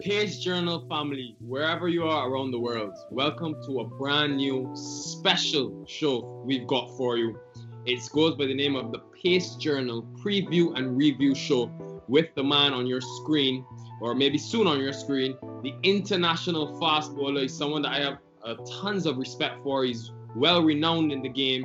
Pace 0.00 0.38
Journal 0.38 0.86
family, 0.88 1.36
wherever 1.40 1.86
you 1.86 2.04
are 2.04 2.30
around 2.30 2.52
the 2.52 2.58
world, 2.58 2.94
welcome 3.10 3.54
to 3.66 3.80
a 3.80 3.84
brand 3.84 4.34
new 4.38 4.70
special 4.74 5.84
show 5.86 6.42
we've 6.42 6.66
got 6.66 6.96
for 6.96 7.18
you. 7.18 7.38
It 7.84 8.00
goes 8.10 8.34
by 8.34 8.46
the 8.46 8.54
name 8.54 8.76
of 8.76 8.92
the 8.92 9.00
Pace 9.22 9.56
Journal 9.56 10.02
Preview 10.24 10.74
and 10.74 10.96
Review 10.96 11.34
Show 11.34 11.66
with 12.08 12.34
the 12.34 12.42
man 12.42 12.72
on 12.72 12.86
your 12.86 13.02
screen, 13.02 13.62
or 14.00 14.14
maybe 14.14 14.38
soon 14.38 14.66
on 14.66 14.80
your 14.80 14.94
screen, 14.94 15.36
the 15.62 15.74
international 15.82 16.80
fast 16.80 17.14
bowler. 17.14 17.42
He's 17.42 17.54
someone 17.54 17.82
that 17.82 17.92
I 17.92 17.98
have 17.98 18.18
uh, 18.42 18.54
tons 18.80 19.04
of 19.04 19.18
respect 19.18 19.62
for. 19.62 19.84
He's 19.84 20.12
well 20.34 20.62
renowned 20.62 21.12
in 21.12 21.20
the 21.20 21.28
game. 21.28 21.64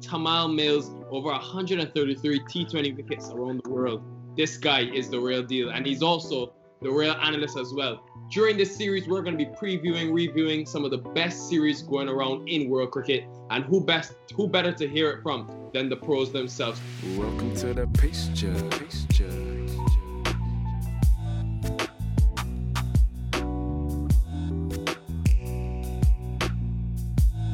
Tymal 0.00 0.54
Mills, 0.54 0.90
over 1.10 1.28
133 1.28 2.40
T20 2.40 2.96
wickets 2.96 3.28
around 3.28 3.60
the 3.62 3.68
world. 3.68 4.02
This 4.38 4.56
guy 4.56 4.80
is 4.80 5.10
the 5.10 5.20
real 5.20 5.42
deal, 5.42 5.68
and 5.68 5.84
he's 5.84 6.02
also 6.02 6.54
the 6.84 6.90
real 6.90 7.16
analyst 7.22 7.56
as 7.56 7.72
well. 7.72 8.04
During 8.30 8.58
this 8.58 8.76
series, 8.76 9.08
we're 9.08 9.22
going 9.22 9.38
to 9.38 9.42
be 9.42 9.50
previewing, 9.50 10.12
reviewing 10.12 10.66
some 10.66 10.84
of 10.84 10.90
the 10.90 10.98
best 10.98 11.48
series 11.48 11.80
going 11.80 12.10
around 12.10 12.46
in 12.46 12.68
world 12.68 12.90
cricket, 12.90 13.24
and 13.48 13.64
who 13.64 13.80
best, 13.80 14.12
who 14.34 14.46
better 14.46 14.70
to 14.70 14.86
hear 14.86 15.10
it 15.12 15.22
from 15.22 15.50
than 15.72 15.88
the 15.88 15.96
pros 15.96 16.30
themselves. 16.30 16.78
Welcome 17.16 17.56
to 17.56 17.72
the 17.72 17.86
Pace 17.86 18.28
Judge. 18.34 18.70
Pace 18.78 19.06
Judge. 19.08 19.30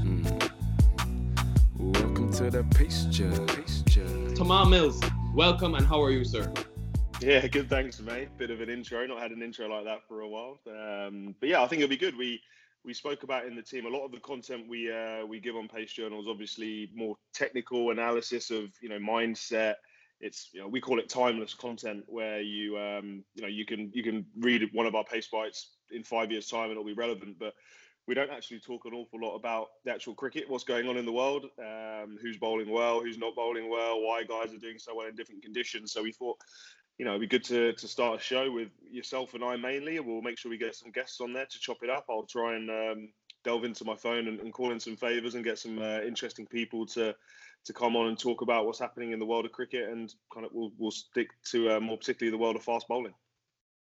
Mm. 0.02 0.51
Welcome 1.79 2.33
to 2.33 2.51
the. 2.51 2.65
Pace 2.74 3.05
Judge. 3.05 3.85
Tymal 4.35 4.69
Mills, 4.69 5.01
welcome, 5.35 5.77
and 5.77 5.87
how 5.87 6.02
are 6.02 6.10
you, 6.10 6.24
sir? 6.24 6.52
Yeah, 7.20 7.47
good. 7.48 7.69
Thanks, 7.69 8.01
mate. 8.01 8.30
Bit 8.38 8.51
of 8.51 8.62
an 8.62 8.70
intro. 8.70 9.06
Not 9.06 9.20
had 9.20 9.30
an 9.30 9.42
intro 9.42 9.69
like 9.69 9.84
that 9.84 10.09
for 10.09 10.23
a 10.23 10.29
while. 10.29 10.59
Um, 10.66 11.34
but 11.38 11.51
yeah, 11.51 11.62
I 11.62 11.66
think 11.66 11.83
it'll 11.83 11.91
be 11.91 11.98
good. 11.98 12.16
We 12.16 12.41
we 12.83 12.95
spoke 12.95 13.24
about 13.24 13.45
in 13.45 13.54
the 13.54 13.63
team 13.63 13.85
a 13.85 13.90
lot 13.90 14.07
of 14.07 14.13
the 14.13 14.21
content 14.21 14.66
we 14.66 14.90
uh, 14.90 15.26
we 15.26 15.38
give 15.38 15.54
on 15.54 15.68
Pace 15.68 15.93
Journals. 15.93 16.26
Obviously, 16.26 16.91
more 16.95 17.16
technical 17.35 17.91
analysis 17.91 18.51
of 18.51 18.71
you 18.80 18.88
know 18.88 18.98
mindset. 18.98 19.74
It's 20.23 20.48
you 20.54 20.63
know 20.63 20.68
we 20.68 20.80
call 20.80 20.98
it 20.98 21.10
timeless 21.10 21.52
content 21.52 22.04
where 22.07 22.41
you 22.41 22.79
um, 22.79 23.23
you 23.35 23.43
know 23.43 23.48
you 23.48 23.66
can 23.66 23.91
you 23.93 24.02
can 24.02 24.24
read 24.38 24.71
one 24.73 24.87
of 24.87 24.95
our 24.95 25.04
Pace 25.04 25.29
bites 25.30 25.73
in 25.91 26.02
five 26.02 26.30
years' 26.30 26.48
time 26.48 26.71
and 26.71 26.73
it'll 26.73 26.85
be 26.85 26.95
relevant. 26.95 27.38
But 27.38 27.52
we 28.07 28.15
don't 28.15 28.30
actually 28.30 28.60
talk 28.60 28.87
an 28.87 28.95
awful 28.95 29.21
lot 29.21 29.37
about 29.37 29.68
the 29.85 29.93
actual 29.93 30.15
cricket, 30.15 30.48
what's 30.48 30.65
going 30.65 30.88
on 30.88 30.96
in 30.96 31.04
the 31.07 31.13
world, 31.13 31.46
um, 31.59 32.18
who's 32.21 32.38
bowling 32.38 32.71
well, 32.71 33.01
who's 33.01 33.18
not 33.18 33.37
bowling 33.37 33.71
well, 33.71 34.01
why 34.01 34.24
guys 34.24 34.52
are 34.52 34.59
doing 34.59 34.79
so 34.79 34.96
well 34.96 35.07
in 35.07 35.15
different 35.15 35.43
conditions. 35.43 35.93
So 35.93 36.02
we 36.02 36.13
thought 36.13 36.37
you 37.01 37.06
know, 37.06 37.12
it'd 37.12 37.23
be 37.23 37.26
good 37.26 37.45
to, 37.45 37.73
to 37.73 37.88
start 37.88 38.20
a 38.20 38.23
show 38.23 38.52
with 38.52 38.68
yourself 38.93 39.32
and 39.32 39.43
I 39.43 39.56
mainly. 39.56 39.98
We'll 40.01 40.20
make 40.20 40.37
sure 40.37 40.51
we 40.51 40.59
get 40.59 40.74
some 40.74 40.90
guests 40.90 41.18
on 41.23 41.32
there 41.32 41.46
to 41.46 41.59
chop 41.59 41.79
it 41.82 41.88
up. 41.88 42.04
I'll 42.10 42.24
try 42.24 42.57
and 42.57 42.68
um, 42.68 43.09
delve 43.42 43.65
into 43.65 43.87
my 43.87 43.96
phone 43.96 44.29
and, 44.29 44.38
and, 44.38 44.52
call 44.52 44.70
in 44.70 44.79
some 44.79 44.96
favours 44.96 45.34
and 45.34 45.42
get 45.42 45.59
some 45.59 45.79
uh, 45.79 46.01
interesting 46.02 46.45
people 46.45 46.84
to 46.88 47.16
to 47.65 47.73
come 47.73 47.96
on 47.96 48.09
and 48.09 48.18
talk 48.18 48.42
about 48.42 48.66
what's 48.66 48.79
happening 48.79 49.12
in 49.12 49.18
the 49.18 49.24
world 49.24 49.46
of 49.46 49.52
cricket 49.52 49.88
and 49.88 50.15
kind 50.30 50.45
of 50.45 50.52
we'll, 50.52 50.73
we'll 50.76 50.90
stick 50.90 51.30
to 51.45 51.70
uh, 51.70 51.80
more 51.80 51.96
particularly 51.96 52.30
the 52.30 52.42
world 52.42 52.57
of 52.57 52.62
fast 52.62 52.87
bowling. 52.87 53.14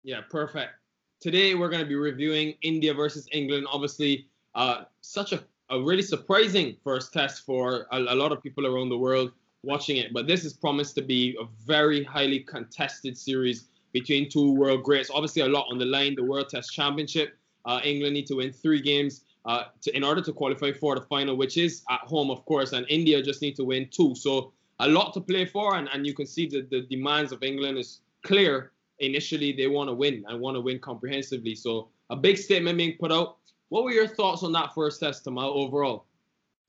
Yeah, 0.03 0.19
perfect. 0.30 0.73
Today 1.21 1.55
we're 1.55 1.69
going 1.69 1.83
to 1.83 1.88
be 1.88 1.95
reviewing 1.95 2.55
India 2.61 2.94
versus 2.94 3.25
England. 3.31 3.67
Obviously, 3.71 4.27
uh, 4.53 4.83
such 4.99 5.31
a, 5.31 5.42
a 5.69 5.81
really 5.81 6.02
surprising 6.02 6.75
first 6.83 7.14
test 7.14 7.45
for 7.45 7.88
a, 7.94 7.99
a 7.99 8.16
lot 8.16 8.33
of 8.33 8.44
people 8.44 8.67
around 8.67 8.89
the 8.89 8.97
world 8.97 9.31
watching 9.63 9.97
it. 9.97 10.13
But 10.13 10.27
this 10.27 10.45
is 10.45 10.53
promised 10.53 10.95
to 10.95 11.02
be 11.02 11.36
a 11.39 11.45
very 11.66 12.03
highly 12.03 12.39
contested 12.39 13.17
series 13.17 13.67
between 13.94 14.30
two 14.30 14.52
world 14.53 14.83
greats. 14.83 15.09
Obviously, 15.14 15.41
a 15.41 15.47
lot 15.47 15.67
on 15.72 15.77
the 15.77 15.86
line. 15.86 16.16
The 16.16 16.23
World 16.23 16.49
Test 16.49 16.73
Championship. 16.73 17.38
Uh, 17.66 17.80
England 17.83 18.14
need 18.14 18.27
to 18.27 18.36
win 18.36 18.52
three 18.52 18.81
games 18.81 19.25
uh, 19.45 19.66
to, 19.81 19.95
in 19.95 20.03
order 20.03 20.22
to 20.22 20.33
qualify 20.33 20.72
for 20.72 20.95
the 20.95 21.02
final, 21.02 21.36
which 21.36 21.58
is 21.58 21.83
at 21.89 21.99
home, 22.02 22.30
of 22.31 22.45
course. 22.45 22.73
And 22.73 22.86
India 22.89 23.22
just 23.22 23.42
need 23.42 23.55
to 23.58 23.65
win 23.65 23.89
two. 23.92 24.15
So 24.15 24.54
a 24.80 24.87
lot 24.87 25.14
to 25.15 25.21
play 25.21 25.45
for, 25.45 25.76
and, 25.76 25.89
and 25.93 26.05
you 26.05 26.14
can 26.14 26.27
see 26.27 26.48
that 26.49 26.70
the 26.70 26.82
demands 26.82 27.32
of 27.32 27.43
England 27.43 27.77
is 27.77 28.02
clear. 28.23 28.71
Initially, 28.99 29.52
they 29.52 29.67
want 29.67 29.89
to 29.89 29.93
win 29.93 30.23
and 30.27 30.39
want 30.39 30.55
to 30.55 30.61
win 30.61 30.80
comprehensively. 30.80 31.55
So 31.55 31.89
a 32.09 32.15
big 32.15 32.37
statement 32.37 32.77
being 32.77 32.98
put 32.99 33.11
out. 33.11 33.37
What 33.70 33.83
were 33.83 33.92
your 33.92 34.08
thoughts 34.08 34.43
on 34.43 34.52
that 34.53 34.73
first 34.73 34.99
test, 34.99 35.26
Tymal, 35.26 35.53
overall? 35.53 36.05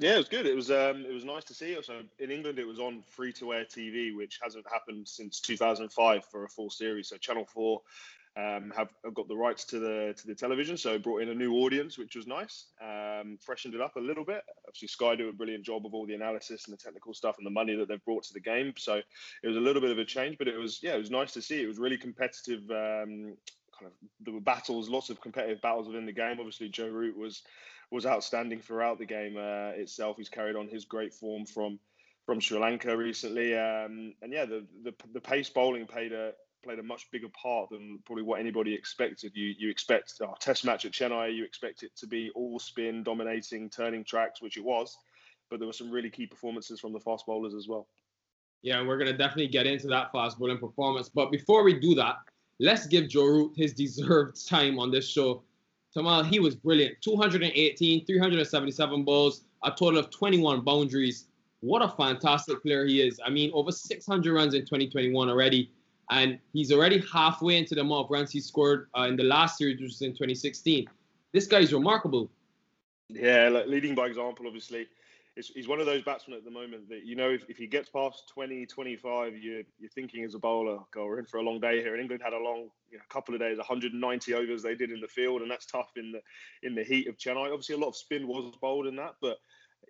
Yeah, 0.00 0.14
it 0.14 0.18
was 0.18 0.28
good. 0.28 0.46
It 0.46 0.54
was 0.54 0.70
um, 0.70 1.04
it 1.04 1.12
was 1.12 1.24
nice 1.24 1.44
to 1.44 1.54
see. 1.54 1.76
So 1.82 2.00
in 2.20 2.30
England, 2.30 2.60
it 2.60 2.66
was 2.66 2.78
on 2.78 3.02
free 3.02 3.32
to 3.34 3.52
air 3.52 3.64
TV, 3.64 4.14
which 4.14 4.38
hasn't 4.42 4.64
happened 4.70 5.08
since 5.08 5.40
2005 5.40 6.24
for 6.24 6.44
a 6.44 6.48
full 6.48 6.70
series. 6.70 7.08
So 7.08 7.16
Channel 7.16 7.44
Four 7.44 7.82
um, 8.36 8.72
have, 8.76 8.90
have, 9.04 9.14
got 9.14 9.26
the 9.26 9.36
rights 9.36 9.64
to 9.64 9.80
the 9.80 10.14
to 10.16 10.26
the 10.28 10.36
television, 10.36 10.76
so 10.76 10.96
brought 11.00 11.22
in 11.22 11.30
a 11.30 11.34
new 11.34 11.54
audience, 11.54 11.98
which 11.98 12.14
was 12.14 12.28
nice. 12.28 12.66
Um, 12.80 13.38
freshened 13.44 13.74
it 13.74 13.80
up 13.80 13.96
a 13.96 14.00
little 14.00 14.24
bit. 14.24 14.42
Obviously, 14.68 14.86
Sky 14.86 15.16
do 15.16 15.28
a 15.30 15.32
brilliant 15.32 15.64
job 15.64 15.84
of 15.84 15.92
all 15.94 16.06
the 16.06 16.14
analysis 16.14 16.66
and 16.66 16.72
the 16.72 16.80
technical 16.80 17.12
stuff 17.12 17.36
and 17.38 17.46
the 17.46 17.50
money 17.50 17.74
that 17.74 17.88
they've 17.88 18.04
brought 18.04 18.22
to 18.24 18.32
the 18.32 18.40
game. 18.40 18.74
So 18.76 19.00
it 19.42 19.48
was 19.48 19.56
a 19.56 19.60
little 19.60 19.82
bit 19.82 19.90
of 19.90 19.98
a 19.98 20.04
change, 20.04 20.38
but 20.38 20.46
it 20.46 20.56
was 20.56 20.80
yeah, 20.80 20.94
it 20.94 20.98
was 20.98 21.10
nice 21.10 21.32
to 21.32 21.42
see. 21.42 21.60
It 21.60 21.66
was 21.66 21.78
really 21.78 21.98
competitive. 21.98 22.60
Um, 22.70 23.36
kind 23.76 23.86
of 23.86 23.92
there 24.20 24.34
were 24.34 24.40
battles, 24.40 24.88
lots 24.88 25.10
of 25.10 25.20
competitive 25.20 25.60
battles 25.60 25.88
within 25.88 26.06
the 26.06 26.12
game. 26.12 26.36
Obviously, 26.38 26.68
Joe 26.68 26.88
Root 26.88 27.16
was 27.16 27.42
was 27.90 28.06
outstanding 28.06 28.60
throughout 28.60 28.98
the 28.98 29.06
game 29.06 29.36
uh, 29.36 29.70
itself. 29.70 30.16
He's 30.16 30.28
carried 30.28 30.56
on 30.56 30.68
his 30.68 30.84
great 30.84 31.14
form 31.14 31.46
from 31.46 31.78
from 32.26 32.40
Sri 32.40 32.58
Lanka 32.58 32.94
recently, 32.94 33.56
um, 33.56 34.12
and 34.20 34.30
yeah, 34.30 34.44
the, 34.44 34.66
the 34.84 34.92
the 35.14 35.20
pace 35.20 35.48
bowling 35.48 35.86
played 35.86 36.12
a 36.12 36.32
played 36.62 36.78
a 36.78 36.82
much 36.82 37.10
bigger 37.10 37.28
part 37.28 37.70
than 37.70 38.00
probably 38.04 38.24
what 38.24 38.40
anybody 38.40 38.74
expected. 38.74 39.32
You 39.34 39.54
you 39.58 39.70
expect 39.70 40.12
a 40.20 40.26
test 40.38 40.64
match 40.64 40.84
at 40.84 40.92
Chennai, 40.92 41.34
you 41.34 41.44
expect 41.44 41.82
it 41.82 41.96
to 41.96 42.06
be 42.06 42.30
all 42.34 42.58
spin, 42.58 43.02
dominating, 43.02 43.70
turning 43.70 44.04
tracks, 44.04 44.42
which 44.42 44.58
it 44.58 44.64
was, 44.64 44.96
but 45.50 45.58
there 45.58 45.66
were 45.66 45.72
some 45.72 45.90
really 45.90 46.10
key 46.10 46.26
performances 46.26 46.80
from 46.80 46.92
the 46.92 47.00
fast 47.00 47.24
bowlers 47.26 47.54
as 47.54 47.66
well. 47.66 47.88
Yeah, 48.62 48.84
we're 48.84 48.98
gonna 48.98 49.16
definitely 49.16 49.48
get 49.48 49.66
into 49.66 49.86
that 49.88 50.12
fast 50.12 50.38
bowling 50.38 50.58
performance, 50.58 51.08
but 51.08 51.30
before 51.30 51.62
we 51.62 51.78
do 51.78 51.94
that, 51.94 52.16
let's 52.60 52.86
give 52.86 53.08
Joe 53.08 53.24
Root 53.24 53.52
his 53.56 53.72
deserved 53.84 54.46
time 54.46 54.78
on 54.78 54.90
this 54.90 55.08
show. 55.08 55.42
Tymal, 55.96 56.26
he 56.26 56.38
was 56.38 56.54
brilliant. 56.54 57.00
218, 57.00 58.04
377 58.04 59.04
balls, 59.04 59.44
a 59.64 59.70
total 59.70 59.98
of 59.98 60.10
21 60.10 60.60
boundaries. 60.62 61.26
What 61.60 61.82
a 61.82 61.88
fantastic 61.88 62.62
player 62.62 62.86
he 62.86 63.00
is. 63.00 63.20
I 63.24 63.30
mean, 63.30 63.50
over 63.54 63.72
600 63.72 64.32
runs 64.32 64.54
in 64.54 64.62
2021 64.62 65.28
already. 65.28 65.72
And 66.10 66.38
he's 66.52 66.72
already 66.72 67.02
halfway 67.12 67.58
into 67.58 67.74
the 67.74 67.82
amount 67.82 68.06
of 68.06 68.10
runs 68.10 68.30
he 68.30 68.40
scored 68.40 68.88
uh, 68.96 69.02
in 69.02 69.16
the 69.16 69.24
last 69.24 69.58
series, 69.58 69.80
which 69.80 69.88
was 69.88 70.02
in 70.02 70.12
2016. 70.12 70.86
This 71.32 71.46
guy 71.46 71.58
is 71.58 71.72
remarkable. 71.72 72.30
Yeah, 73.08 73.48
like 73.48 73.66
leading 73.66 73.94
by 73.94 74.06
example, 74.06 74.46
obviously 74.46 74.86
he's 75.46 75.68
one 75.68 75.80
of 75.80 75.86
those 75.86 76.02
batsmen 76.02 76.36
at 76.36 76.44
the 76.44 76.50
moment 76.50 76.88
that 76.88 77.04
you 77.04 77.14
know 77.14 77.30
if, 77.30 77.44
if 77.48 77.56
he 77.56 77.66
gets 77.66 77.88
past 77.88 78.28
20 78.28 78.66
25 78.66 79.36
you're, 79.36 79.62
you're 79.78 79.90
thinking 79.90 80.24
as 80.24 80.34
a 80.34 80.38
bowler 80.38 80.78
go 80.92 81.06
we're 81.06 81.18
in 81.18 81.26
for 81.26 81.38
a 81.38 81.42
long 81.42 81.60
day 81.60 81.80
here. 81.80 81.92
And 81.92 82.00
england 82.00 82.22
had 82.24 82.32
a 82.32 82.38
long 82.38 82.68
you 82.90 82.98
know, 82.98 83.04
couple 83.08 83.34
of 83.34 83.40
days 83.40 83.56
190 83.56 84.34
overs 84.34 84.62
they 84.62 84.74
did 84.74 84.90
in 84.90 85.00
the 85.00 85.08
field 85.08 85.42
and 85.42 85.50
that's 85.50 85.66
tough 85.66 85.92
in 85.96 86.12
the 86.12 86.20
in 86.62 86.74
the 86.74 86.82
heat 86.82 87.08
of 87.08 87.16
chennai. 87.16 87.46
Obviously 87.46 87.74
a 87.74 87.78
lot 87.78 87.88
of 87.88 87.96
spin 87.96 88.26
was 88.26 88.54
bowled 88.60 88.86
in 88.86 88.96
that 88.96 89.14
but 89.20 89.38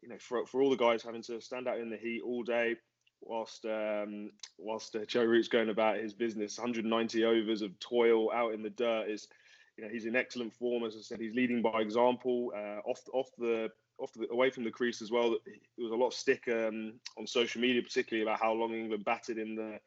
you 0.02 0.08
know 0.08 0.18
for, 0.18 0.46
for 0.46 0.60
all 0.60 0.70
the 0.70 0.76
guys 0.76 1.02
having 1.02 1.22
to 1.22 1.40
stand 1.40 1.66
out 1.66 1.78
in 1.78 1.90
the 1.90 1.96
heat 1.96 2.22
all 2.24 2.42
day 2.42 2.76
whilst 3.20 3.64
um, 3.64 4.30
whilst 4.58 4.94
uh, 4.94 5.04
Joe 5.06 5.24
Root's 5.24 5.48
going 5.48 5.70
about 5.70 5.98
his 5.98 6.14
business 6.14 6.58
190 6.58 7.24
overs 7.24 7.62
of 7.62 7.78
toil 7.80 8.30
out 8.32 8.54
in 8.54 8.62
the 8.62 8.70
dirt 8.70 9.08
is 9.08 9.28
you 9.76 9.84
know 9.84 9.90
he's 9.90 10.06
in 10.06 10.14
excellent 10.14 10.54
form 10.54 10.84
as 10.84 10.94
I 10.96 11.00
said 11.00 11.20
he's 11.20 11.34
leading 11.34 11.62
by 11.62 11.80
example 11.80 12.52
uh, 12.54 12.80
off 12.88 13.00
off 13.12 13.28
the 13.38 13.70
off 13.98 14.12
the, 14.14 14.28
away 14.30 14.50
from 14.50 14.64
the 14.64 14.70
crease 14.70 15.02
as 15.02 15.10
well. 15.10 15.30
There 15.30 15.84
was 15.84 15.92
a 15.92 15.96
lot 15.96 16.08
of 16.08 16.14
stick 16.14 16.44
um, 16.48 16.94
on 17.18 17.26
social 17.26 17.60
media, 17.60 17.82
particularly 17.82 18.28
about 18.28 18.40
how 18.40 18.52
long 18.52 18.74
England 18.74 19.04
batted 19.04 19.38
in 19.38 19.54
the 19.54 19.78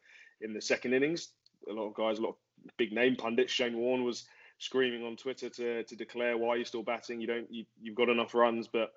in 0.42 0.54
the 0.54 0.62
second 0.62 0.94
innings. 0.94 1.30
A 1.70 1.74
lot 1.74 1.88
of 1.88 1.94
guys, 1.94 2.20
a 2.20 2.22
lot 2.22 2.30
of 2.30 2.36
big 2.78 2.92
name 2.92 3.16
pundits. 3.16 3.54
Shane 3.54 3.78
Warne 3.78 4.04
was 4.04 4.26
screaming 4.60 5.04
on 5.04 5.16
Twitter 5.16 5.50
to 5.50 5.84
to 5.84 5.96
declare 5.96 6.38
why 6.38 6.56
you're 6.56 6.66
still 6.66 6.84
batting. 6.84 7.22
You 7.22 7.28
don't 7.28 7.52
you, 7.52 7.66
you've 7.82 7.96
got 7.96 8.10
enough 8.10 8.36
runs, 8.36 8.68
but 8.68 8.92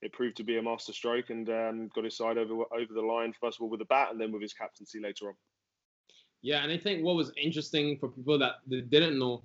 it 0.00 0.12
proved 0.12 0.36
to 0.36 0.44
be 0.44 0.58
a 0.58 0.62
master 0.62 0.92
stroke 0.92 1.30
and 1.30 1.48
um, 1.48 1.90
got 1.94 2.04
his 2.04 2.16
side 2.16 2.38
over 2.38 2.54
over 2.54 2.92
the 2.92 3.00
line 3.00 3.32
first 3.40 3.58
of 3.58 3.62
all 3.62 3.70
with 3.70 3.80
the 3.80 3.86
bat 3.86 4.08
and 4.10 4.20
then 4.20 4.32
with 4.32 4.42
his 4.42 4.52
captaincy 4.52 5.00
later 5.00 5.28
on. 5.28 5.34
Yeah, 6.40 6.62
and 6.62 6.70
I 6.70 6.78
think 6.78 7.04
what 7.04 7.16
was 7.16 7.32
interesting 7.36 7.98
for 7.98 8.08
people 8.08 8.38
that 8.38 8.56
didn't 8.68 9.18
know 9.18 9.42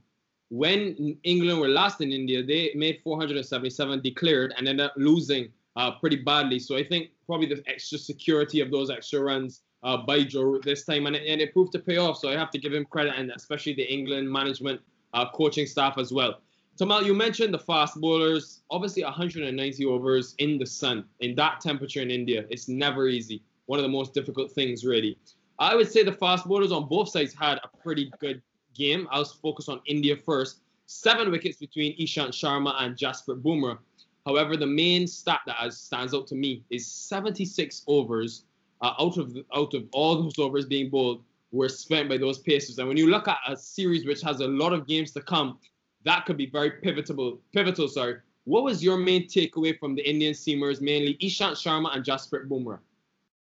when 0.53 1.17
England 1.23 1.59
were 1.59 1.67
last 1.67 1.99
in 1.99 2.11
India, 2.11 2.43
they 2.43 2.71
made 2.75 3.01
477 3.03 4.01
declared 4.01 4.53
and 4.55 4.67
ended 4.67 4.85
up 4.85 4.93
losing 4.97 5.49
uh, 5.75 5.93
pretty 5.93 6.17
badly. 6.17 6.59
So 6.59 6.77
I 6.77 6.83
think 6.83 7.09
probably 7.25 7.47
the 7.47 7.63
extra 7.65 7.97
security 7.97 8.59
of 8.59 8.69
those 8.69 8.91
extra 8.91 9.19
runs 9.19 9.61
uh, 9.81 9.97
by 9.97 10.23
Joe 10.23 10.59
this 10.63 10.85
time, 10.85 11.07
and 11.07 11.15
it, 11.15 11.23
and 11.27 11.41
it 11.41 11.53
proved 11.53 11.71
to 11.71 11.79
pay 11.79 11.97
off. 11.97 12.19
So 12.19 12.29
I 12.29 12.37
have 12.37 12.51
to 12.51 12.59
give 12.59 12.71
him 12.71 12.85
credit, 12.85 13.15
and 13.17 13.31
especially 13.35 13.73
the 13.73 13.91
England 13.91 14.31
management, 14.31 14.79
uh, 15.15 15.27
coaching 15.31 15.65
staff 15.65 15.97
as 15.97 16.13
well. 16.13 16.39
Tymal, 16.79 17.03
you 17.03 17.15
mentioned 17.15 17.51
the 17.51 17.59
fast 17.59 17.99
bowlers. 17.99 18.61
Obviously, 18.69 19.03
190 19.03 19.85
overs 19.85 20.35
in 20.37 20.59
the 20.59 20.67
sun 20.67 21.05
in 21.21 21.33
that 21.33 21.61
temperature 21.61 22.01
in 22.03 22.11
India. 22.11 22.45
It's 22.51 22.69
never 22.69 23.07
easy. 23.07 23.41
One 23.65 23.79
of 23.79 23.83
the 23.83 23.89
most 23.89 24.13
difficult 24.13 24.51
things, 24.51 24.85
really. 24.85 25.17
I 25.57 25.75
would 25.75 25.91
say 25.91 26.03
the 26.03 26.13
fast 26.13 26.45
bowlers 26.45 26.71
on 26.71 26.87
both 26.87 27.09
sides 27.09 27.33
had 27.33 27.57
a 27.63 27.77
pretty 27.81 28.11
good 28.19 28.39
game. 28.73 29.07
I 29.11 29.19
was 29.19 29.31
focused 29.31 29.69
on 29.69 29.81
India 29.85 30.15
first. 30.15 30.59
seven 30.85 31.31
wickets 31.31 31.57
between 31.57 31.97
Ishant 31.97 32.29
Sharma 32.29 32.75
and 32.81 32.95
Jasprit 32.95 33.41
Bumrah. 33.41 33.77
However, 34.25 34.55
the 34.57 34.67
main 34.67 35.07
stat 35.07 35.41
that 35.47 35.73
stands 35.73 36.13
out 36.13 36.27
to 36.27 36.35
me 36.35 36.63
is 36.69 36.85
76 36.85 37.83
overs 37.87 38.43
uh, 38.81 38.93
out 38.99 39.17
of 39.17 39.35
out 39.55 39.73
of 39.73 39.87
all 39.93 40.21
those 40.21 40.37
overs 40.37 40.65
being 40.65 40.89
bowled 40.89 41.23
were 41.51 41.69
spent 41.69 42.09
by 42.09 42.17
those 42.17 42.39
pacers. 42.39 42.79
And 42.79 42.87
when 42.87 42.97
you 42.97 43.09
look 43.09 43.27
at 43.27 43.37
a 43.47 43.55
series 43.55 44.05
which 44.05 44.21
has 44.21 44.39
a 44.39 44.47
lot 44.47 44.73
of 44.73 44.87
games 44.87 45.11
to 45.11 45.21
come, 45.21 45.59
that 46.03 46.25
could 46.25 46.37
be 46.37 46.47
very 46.47 46.71
pivotal. 46.71 47.39
Pivotal, 47.53 47.87
sorry. 47.87 48.17
What 48.45 48.63
was 48.63 48.83
your 48.83 48.97
main 48.97 49.27
takeaway 49.27 49.77
from 49.79 49.95
the 49.95 50.07
Indian 50.07 50.33
seamers, 50.33 50.81
mainly 50.81 51.15
Ishant 51.21 51.53
Sharma 51.53 51.95
and 51.95 52.03
Jasprit 52.03 52.49
Bumrah? 52.49 52.79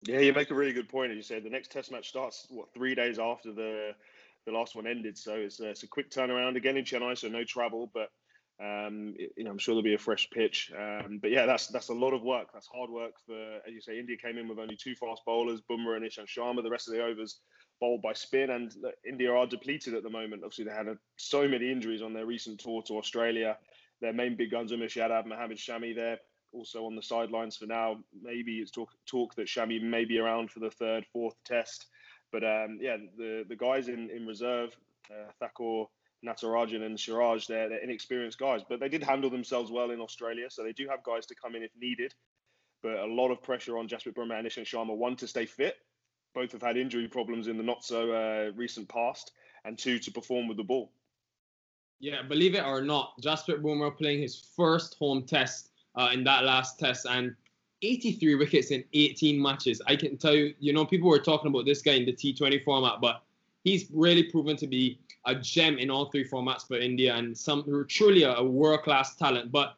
Yeah, 0.02 0.20
you 0.20 0.32
make 0.32 0.50
a 0.50 0.54
really 0.54 0.72
good 0.72 0.88
point. 0.88 1.10
As 1.12 1.16
you 1.16 1.22
said, 1.22 1.44
the 1.44 1.50
next 1.50 1.70
Test 1.70 1.92
match 1.92 2.08
starts 2.08 2.46
what 2.50 2.72
three 2.72 2.94
days 2.94 3.18
after 3.18 3.52
the 3.52 3.94
the 4.48 4.56
last 4.56 4.74
one 4.74 4.86
ended, 4.86 5.16
so 5.18 5.34
it's, 5.34 5.60
it's 5.60 5.82
a 5.82 5.88
quick 5.88 6.10
turnaround 6.10 6.56
again 6.56 6.76
in 6.76 6.84
Chennai, 6.84 7.16
so 7.16 7.28
no 7.28 7.44
travel, 7.44 7.90
but 7.92 8.10
um, 8.60 9.14
you 9.36 9.44
know, 9.44 9.50
I'm 9.50 9.58
sure 9.58 9.74
there'll 9.74 9.84
be 9.84 9.94
a 9.94 9.98
fresh 9.98 10.28
pitch. 10.30 10.72
Um, 10.76 11.20
but 11.22 11.30
yeah, 11.30 11.46
that's 11.46 11.68
that's 11.68 11.90
a 11.90 11.94
lot 11.94 12.12
of 12.12 12.22
work. 12.22 12.48
That's 12.52 12.66
hard 12.66 12.90
work 12.90 13.12
for, 13.24 13.38
as 13.66 13.72
you 13.72 13.80
say, 13.80 14.00
India 14.00 14.16
came 14.16 14.36
in 14.36 14.48
with 14.48 14.58
only 14.58 14.76
two 14.76 14.96
fast 14.96 15.22
bowlers, 15.24 15.60
Bumrah 15.70 15.96
and 15.96 16.04
Ishant 16.04 16.26
Sharma. 16.26 16.62
The 16.62 16.70
rest 16.70 16.88
of 16.88 16.94
the 16.94 17.04
overs 17.04 17.38
bowled 17.80 18.02
by 18.02 18.14
spin, 18.14 18.50
and 18.50 18.74
India 19.06 19.32
are 19.32 19.46
depleted 19.46 19.94
at 19.94 20.02
the 20.02 20.10
moment. 20.10 20.42
Obviously, 20.42 20.64
they 20.64 20.72
had 20.72 20.88
so 21.16 21.46
many 21.46 21.70
injuries 21.70 22.02
on 22.02 22.12
their 22.12 22.26
recent 22.26 22.58
tour 22.58 22.82
to 22.88 22.98
Australia. 22.98 23.56
Their 24.00 24.12
main 24.12 24.36
big 24.36 24.50
guns, 24.50 24.72
Umesh 24.72 24.96
Yadav, 24.96 25.26
Mohammad 25.26 25.58
Shami, 25.58 25.94
they're 25.94 26.18
also 26.52 26.84
on 26.84 26.96
the 26.96 27.02
sidelines 27.02 27.56
for 27.56 27.66
now. 27.66 27.98
Maybe 28.20 28.58
it's 28.58 28.72
talk 28.72 28.90
talk 29.06 29.36
that 29.36 29.46
Shami 29.46 29.80
may 29.80 30.04
be 30.04 30.18
around 30.18 30.50
for 30.50 30.58
the 30.58 30.70
third, 30.70 31.06
fourth 31.12 31.36
test. 31.44 31.86
But 32.32 32.44
um, 32.44 32.78
yeah, 32.80 32.96
the 33.16 33.44
the 33.48 33.56
guys 33.56 33.88
in 33.88 34.10
in 34.10 34.26
reserve, 34.26 34.76
uh, 35.10 35.30
Thakur, 35.40 35.84
Natarajan, 36.24 36.82
and 36.82 36.98
Siraj, 36.98 37.46
they're, 37.46 37.68
they're 37.68 37.78
inexperienced 37.78 38.38
guys, 38.38 38.62
but 38.68 38.80
they 38.80 38.88
did 38.88 39.02
handle 39.02 39.30
themselves 39.30 39.70
well 39.70 39.90
in 39.90 40.00
Australia, 40.00 40.50
so 40.50 40.62
they 40.62 40.72
do 40.72 40.88
have 40.88 41.02
guys 41.02 41.26
to 41.26 41.34
come 41.34 41.54
in 41.54 41.62
if 41.62 41.70
needed. 41.80 42.14
But 42.82 42.98
a 42.98 43.06
lot 43.06 43.30
of 43.30 43.42
pressure 43.42 43.78
on 43.78 43.88
Jasprit 43.88 44.14
Bumrah 44.14 44.38
and 44.38 44.46
Ishant 44.46 44.66
Sharma. 44.66 44.96
One 44.96 45.16
to 45.16 45.26
stay 45.26 45.46
fit. 45.46 45.76
Both 46.34 46.52
have 46.52 46.62
had 46.62 46.76
injury 46.76 47.08
problems 47.08 47.48
in 47.48 47.56
the 47.56 47.62
not 47.62 47.84
so 47.84 48.12
uh, 48.12 48.52
recent 48.54 48.88
past, 48.88 49.32
and 49.64 49.76
two 49.78 49.98
to 49.98 50.10
perform 50.10 50.46
with 50.46 50.56
the 50.56 50.62
ball. 50.62 50.92
Yeah, 52.00 52.22
believe 52.22 52.54
it 52.54 52.64
or 52.64 52.80
not, 52.80 53.14
Jasprit 53.20 53.60
Bumrah 53.60 53.96
playing 53.96 54.20
his 54.20 54.52
first 54.56 54.96
home 54.98 55.24
test 55.24 55.70
uh, 55.96 56.10
in 56.12 56.22
that 56.24 56.44
last 56.44 56.78
test 56.78 57.06
and 57.10 57.34
83 57.82 58.34
wickets 58.34 58.70
in 58.70 58.84
18 58.92 59.40
matches. 59.40 59.80
I 59.86 59.96
can 59.96 60.16
tell 60.16 60.34
you, 60.34 60.54
you 60.58 60.72
know, 60.72 60.84
people 60.84 61.08
were 61.08 61.18
talking 61.18 61.48
about 61.50 61.64
this 61.64 61.82
guy 61.82 61.92
in 61.92 62.04
the 62.04 62.12
T20 62.12 62.64
format, 62.64 63.00
but 63.00 63.22
he's 63.64 63.90
really 63.92 64.24
proven 64.24 64.56
to 64.56 64.66
be 64.66 64.98
a 65.26 65.34
gem 65.34 65.78
in 65.78 65.90
all 65.90 66.10
three 66.10 66.28
formats 66.28 66.66
for 66.66 66.76
India 66.76 67.14
and 67.14 67.36
some 67.36 67.86
truly 67.88 68.22
a, 68.22 68.42
world 68.42 68.82
class 68.82 69.14
talent. 69.14 69.52
But 69.52 69.76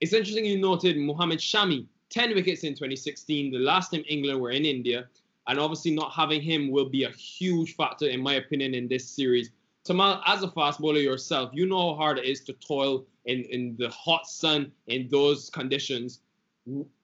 it's 0.00 0.12
interesting 0.12 0.44
you 0.44 0.58
noted 0.58 0.96
Mohammad 0.96 1.38
Shami, 1.38 1.86
10 2.10 2.34
wickets 2.34 2.62
in 2.62 2.72
2016, 2.72 3.52
the 3.52 3.58
last 3.58 3.90
time 3.90 4.04
England 4.08 4.40
were 4.40 4.50
in 4.50 4.64
India. 4.64 5.08
And 5.48 5.58
obviously, 5.58 5.90
not 5.90 6.12
having 6.12 6.40
him 6.40 6.70
will 6.70 6.88
be 6.88 7.02
a 7.02 7.10
huge 7.10 7.74
factor, 7.74 8.06
in 8.06 8.20
my 8.22 8.34
opinion, 8.34 8.74
in 8.74 8.86
this 8.86 9.08
series. 9.08 9.50
Tymal, 9.84 10.22
as 10.26 10.44
a 10.44 10.50
fast 10.52 10.78
bowler 10.78 11.00
yourself, 11.00 11.50
you 11.52 11.66
know 11.66 11.90
how 11.90 11.96
hard 11.96 12.18
it 12.18 12.26
is 12.26 12.42
to 12.42 12.52
toil 12.52 13.04
in, 13.24 13.42
in 13.44 13.74
the 13.76 13.88
hot 13.88 14.28
sun 14.28 14.70
in 14.86 15.08
those 15.08 15.50
conditions. 15.50 16.20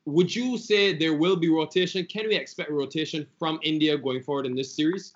Would 0.05 0.34
you 0.34 0.56
say 0.56 0.96
there 0.96 1.14
will 1.14 1.37
be 1.37 1.49
rotation? 1.49 2.06
Can 2.06 2.28
we 2.28 2.37
expect 2.37 2.70
rotation 2.70 3.26
from 3.38 3.58
India 3.62 3.99
going 3.99 4.22
forward 4.22 4.46
in 4.46 4.55
this 4.55 4.75
series? 4.75 5.14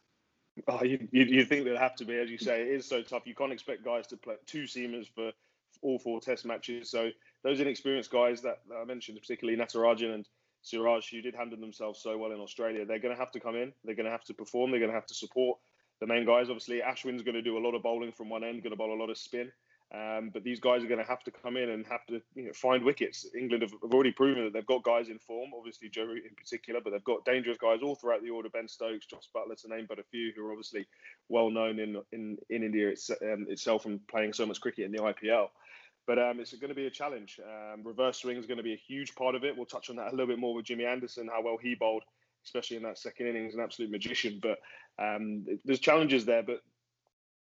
Oh, 0.68 0.84
you, 0.84 1.08
you, 1.12 1.44
think 1.44 1.64
there'd 1.64 1.78
have 1.78 1.96
to 1.96 2.04
be, 2.04 2.18
as 2.18 2.28
you 2.28 2.36
say, 2.36 2.62
it 2.62 2.68
is 2.68 2.86
so 2.86 3.02
tough. 3.02 3.22
You 3.24 3.34
can't 3.34 3.52
expect 3.52 3.84
guys 3.84 4.06
to 4.08 4.16
play 4.16 4.34
two 4.46 4.64
seamers 4.64 5.08
for 5.14 5.32
all 5.80 5.98
four 5.98 6.20
Test 6.20 6.44
matches. 6.44 6.90
So 6.90 7.10
those 7.42 7.60
inexperienced 7.60 8.10
guys 8.10 8.42
that, 8.42 8.60
that 8.68 8.76
I 8.76 8.84
mentioned, 8.84 9.18
particularly 9.18 9.58
Natarajan 9.58 10.14
and 10.14 10.28
Siraj, 10.62 11.10
who 11.10 11.22
did 11.22 11.34
handle 11.34 11.58
themselves 11.58 12.00
so 12.02 12.18
well 12.18 12.32
in 12.32 12.40
Australia, 12.40 12.84
they're 12.84 12.98
going 12.98 13.14
to 13.14 13.18
have 13.18 13.32
to 13.32 13.40
come 13.40 13.56
in. 13.56 13.72
They're 13.84 13.94
going 13.94 14.06
to 14.06 14.12
have 14.12 14.24
to 14.24 14.34
perform. 14.34 14.70
They're 14.70 14.80
going 14.80 14.90
to 14.90 14.96
have 14.96 15.06
to 15.06 15.14
support 15.14 15.58
the 16.00 16.06
main 16.06 16.26
guys. 16.26 16.50
Obviously, 16.50 16.80
Ashwin's 16.80 17.22
going 17.22 17.34
to 17.34 17.42
do 17.42 17.56
a 17.56 17.64
lot 17.64 17.74
of 17.74 17.82
bowling 17.82 18.12
from 18.12 18.28
one 18.28 18.44
end, 18.44 18.62
going 18.62 18.72
to 18.72 18.76
bowl 18.76 18.92
a 18.92 19.00
lot 19.00 19.10
of 19.10 19.16
spin. 19.16 19.50
Um, 19.94 20.30
but 20.32 20.42
these 20.42 20.58
guys 20.58 20.82
are 20.82 20.86
going 20.86 21.00
to 21.02 21.06
have 21.06 21.22
to 21.24 21.30
come 21.30 21.58
in 21.58 21.68
and 21.68 21.86
have 21.86 22.06
to 22.06 22.22
you 22.34 22.46
know, 22.46 22.52
find 22.54 22.82
wickets. 22.82 23.26
England 23.36 23.62
have, 23.62 23.72
have, 23.72 23.92
already 23.92 24.12
proven 24.12 24.44
that 24.44 24.54
they've 24.54 24.64
got 24.64 24.82
guys 24.84 25.10
in 25.10 25.18
form, 25.18 25.50
obviously 25.54 25.90
Joe 25.90 26.08
in 26.10 26.34
particular, 26.34 26.80
but 26.82 26.90
they've 26.90 27.04
got 27.04 27.26
dangerous 27.26 27.58
guys 27.58 27.80
all 27.82 27.94
throughout 27.94 28.22
the 28.22 28.30
order. 28.30 28.48
Ben 28.48 28.68
Stokes, 28.68 29.04
Jos 29.04 29.28
Buttler, 29.36 29.60
to 29.60 29.68
name 29.68 29.84
but 29.86 29.98
a 29.98 30.02
few, 30.04 30.32
who 30.34 30.46
are 30.46 30.50
obviously 30.50 30.86
well 31.28 31.50
known 31.50 31.78
in 31.78 32.00
in, 32.12 32.38
in 32.48 32.62
India 32.62 32.88
it's, 32.88 33.10
um, 33.10 33.46
itself 33.50 33.84
and 33.84 34.06
playing 34.08 34.32
so 34.32 34.46
much 34.46 34.62
cricket 34.62 34.86
in 34.86 34.92
the 34.92 34.98
IPL. 34.98 35.48
But 36.06 36.18
um, 36.18 36.40
it's 36.40 36.54
going 36.54 36.70
to 36.70 36.74
be 36.74 36.86
a 36.86 36.90
challenge. 36.90 37.38
Um, 37.44 37.82
reverse 37.84 38.18
swing 38.18 38.38
is 38.38 38.46
going 38.46 38.56
to 38.56 38.64
be 38.64 38.72
a 38.72 38.82
huge 38.88 39.14
part 39.14 39.34
of 39.34 39.44
it. 39.44 39.54
We'll 39.54 39.66
touch 39.66 39.90
on 39.90 39.96
that 39.96 40.08
a 40.08 40.10
little 40.10 40.26
bit 40.26 40.38
more 40.38 40.54
with 40.54 40.64
Jimmy 40.64 40.86
Anderson, 40.86 41.28
how 41.30 41.42
well 41.42 41.58
he 41.62 41.74
bowled, 41.74 42.02
especially 42.44 42.78
in 42.78 42.82
that 42.84 42.98
second 42.98 43.26
innings, 43.26 43.54
an 43.54 43.60
absolute 43.60 43.90
magician. 43.90 44.40
But 44.42 44.58
um, 44.98 45.44
there's 45.64 45.80
challenges 45.80 46.24
there. 46.24 46.42
But 46.42 46.62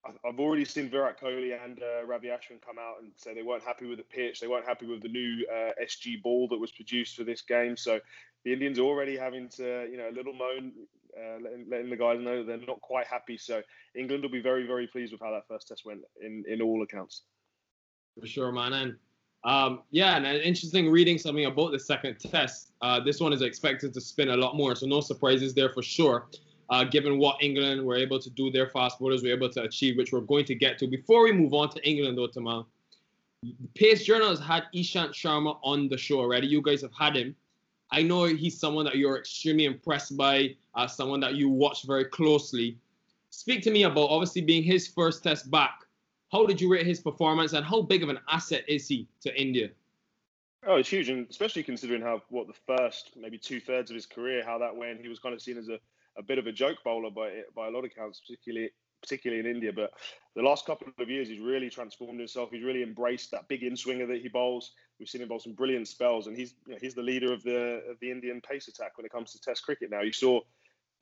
I've 0.06 0.40
already 0.40 0.66
seen 0.66 0.90
Virat 0.90 1.20
Kohli 1.20 1.58
and 1.64 1.82
uh, 1.82 2.06
Ravi 2.06 2.28
Ashwin 2.28 2.62
come 2.66 2.78
out 2.78 3.02
and 3.02 3.12
say 3.16 3.34
they 3.34 3.42
weren't 3.42 3.64
happy 3.64 3.86
with 3.86 3.98
the 3.98 4.04
pitch, 4.04 4.42
they 4.42 4.48
weren't 4.48 4.66
happy 4.66 4.86
with 4.86 5.02
the 5.02 5.08
new 5.08 5.46
uh, 5.50 5.72
SG 5.82 6.22
ball 6.22 6.48
that 6.50 6.60
was 6.60 6.72
produced 6.72 7.16
for 7.16 7.24
this 7.24 7.42
game. 7.42 7.78
So 7.78 8.00
the 8.44 8.52
Indians 8.52 8.80
are 8.80 8.84
already 8.84 9.16
having 9.16 9.48
to, 9.50 9.88
you 9.90 9.98
know, 9.98 10.10
a 10.10 10.12
little 10.12 10.34
moan, 10.34 10.74
uh, 11.18 11.40
letting, 11.42 11.66
letting, 11.70 11.90
the 11.90 11.96
guys 11.96 12.20
know 12.20 12.44
they're 12.44 12.58
not 12.68 12.82
quite 12.82 13.08
happy. 13.08 13.38
So 13.38 13.62
England 13.96 14.24
will 14.24 14.30
be 14.30 14.42
very, 14.42 14.68
very 14.68 14.88
pleased 14.88 15.14
with 15.14 15.22
how 15.22 15.32
that 15.32 15.48
first 15.48 15.70
test 15.70 15.86
went 15.86 16.02
in 16.22 16.44
in 16.50 16.62
all 16.62 16.84
accounts. 16.84 17.22
For 18.20 18.28
sure, 18.28 18.52
man. 18.52 18.74
And 18.74 18.96
um, 19.46 19.84
yeah, 19.92 20.18
and 20.18 20.26
interesting 20.26 20.90
reading 20.90 21.18
something 21.18 21.46
about 21.46 21.72
the 21.72 21.80
second 21.80 22.20
test. 22.20 22.74
Uh, 22.82 23.00
this 23.00 23.22
one 23.22 23.32
is 23.32 23.42
expected 23.42 23.94
to 23.94 24.02
spin 24.02 24.30
a 24.30 24.38
lot 24.38 24.58
more, 24.58 24.76
so 24.76 24.86
no 24.86 25.00
surprises 25.00 25.54
there 25.54 25.70
for 25.70 25.82
sure 25.82 26.28
uh, 26.70 26.84
given 26.84 27.18
what 27.18 27.42
England 27.42 27.86
were 27.86 27.96
able 27.96 28.20
to 28.20 28.30
do, 28.30 28.52
their 28.52 28.68
fast 28.68 29.00
bowlers 29.00 29.24
were 29.24 29.30
able 29.30 29.50
to 29.50 29.64
achieve, 29.64 29.98
which 29.98 30.12
we're 30.12 30.22
going 30.22 30.46
to 30.46 30.56
get 30.56 30.78
to. 30.80 30.88
Before 30.88 31.24
we 31.24 31.32
move 31.32 31.54
on 31.54 31.70
to 31.70 31.88
England, 31.88 32.18
though, 32.18 32.28
Tymal, 32.28 32.66
Pace 33.76 34.06
Journal 34.06 34.30
has 34.30 34.40
had 34.40 34.64
Ishant 34.74 35.10
Sharma 35.10 35.58
on 35.64 35.90
the 35.90 35.98
show 35.98 36.20
already. 36.20 36.48
You 36.48 36.62
guys 36.62 36.82
have 36.82 36.94
had 36.98 37.16
him. 37.16 37.36
I 37.92 38.02
know 38.02 38.26
he's 38.26 38.60
someone 38.60 38.86
that 38.86 38.96
you're 38.96 39.18
extremely 39.18 39.66
impressed 39.66 40.16
by, 40.18 40.56
uh, 40.76 40.88
someone 40.88 41.20
that 41.20 41.36
you 41.36 41.50
watch 41.50 41.84
very 41.84 42.06
closely. 42.06 42.78
Speak 43.30 43.62
to 43.64 43.72
me 43.72 43.84
about 43.84 44.10
obviously 44.10 44.42
being 44.42 44.64
his 44.64 44.88
first 44.88 45.24
test 45.24 45.52
back. 45.52 45.82
How 46.32 46.46
did 46.46 46.60
you 46.60 46.72
rate 46.72 46.88
his 46.88 47.00
performance, 47.00 47.54
and 47.54 47.64
how 47.64 47.82
big 47.82 48.02
of 48.02 48.10
an 48.10 48.20
asset 48.30 48.64
is 48.68 48.88
he 48.88 49.08
to 49.22 49.40
India? 49.40 49.70
Oh, 50.66 50.78
it's 50.78 50.90
huge, 50.90 51.10
and 51.10 51.28
especially 51.30 51.62
considering 51.62 52.02
how 52.02 52.22
what 52.30 52.48
the 52.48 52.54
first 52.66 53.12
maybe 53.16 53.38
two 53.38 53.60
thirds 53.60 53.92
of 53.92 53.96
his 53.96 54.06
career, 54.06 54.44
how 54.46 54.58
that 54.58 54.76
went. 54.76 55.02
He 55.02 55.10
was 55.10 55.20
kind 55.20 55.36
of 55.36 55.42
seen 55.42 55.58
as 55.58 55.68
a 55.68 55.80
a 56.18 56.24
bit 56.24 56.38
of 56.38 56.48
a 56.48 56.52
joke 56.52 56.78
bowler 56.84 57.10
by 57.10 57.42
by 57.56 57.68
a 57.68 57.72
lot 57.72 57.80
of 57.80 57.86
accounts, 57.86 58.20
particularly 58.20 58.70
particularly 59.02 59.42
in 59.42 59.54
India. 59.54 59.72
But 59.74 59.92
the 60.36 60.42
last 60.42 60.66
couple 60.66 60.88
of 60.98 61.10
years, 61.10 61.28
he's 61.28 61.40
really 61.40 61.70
transformed 61.70 62.20
himself. 62.20 62.50
He's 62.52 62.64
really 62.64 62.84
embraced 62.84 63.32
that 63.32 63.48
big 63.50 63.64
in 63.64 63.76
swinger 63.76 64.08
that 64.08 64.22
he 64.22 64.30
bowls. 64.30 64.72
We've 65.00 65.10
seen 65.10 65.22
him 65.22 65.28
bowl 65.28 65.40
some 65.40 65.54
brilliant 65.54 65.88
spells, 65.88 66.28
and 66.28 66.38
he's 66.38 66.56
you 66.66 66.74
know, 66.74 66.80
he's 66.82 66.96
the 66.96 67.02
leader 67.02 67.34
of 67.34 67.44
the 67.44 67.84
of 67.90 68.00
the 68.00 68.10
Indian 68.10 68.42
pace 68.42 68.68
attack 68.68 68.98
when 68.98 69.06
it 69.06 69.12
comes 69.12 69.32
to 69.34 69.42
Test 69.42 69.64
cricket. 69.64 69.90
Now 69.92 70.02
you 70.02 70.14
saw. 70.14 70.40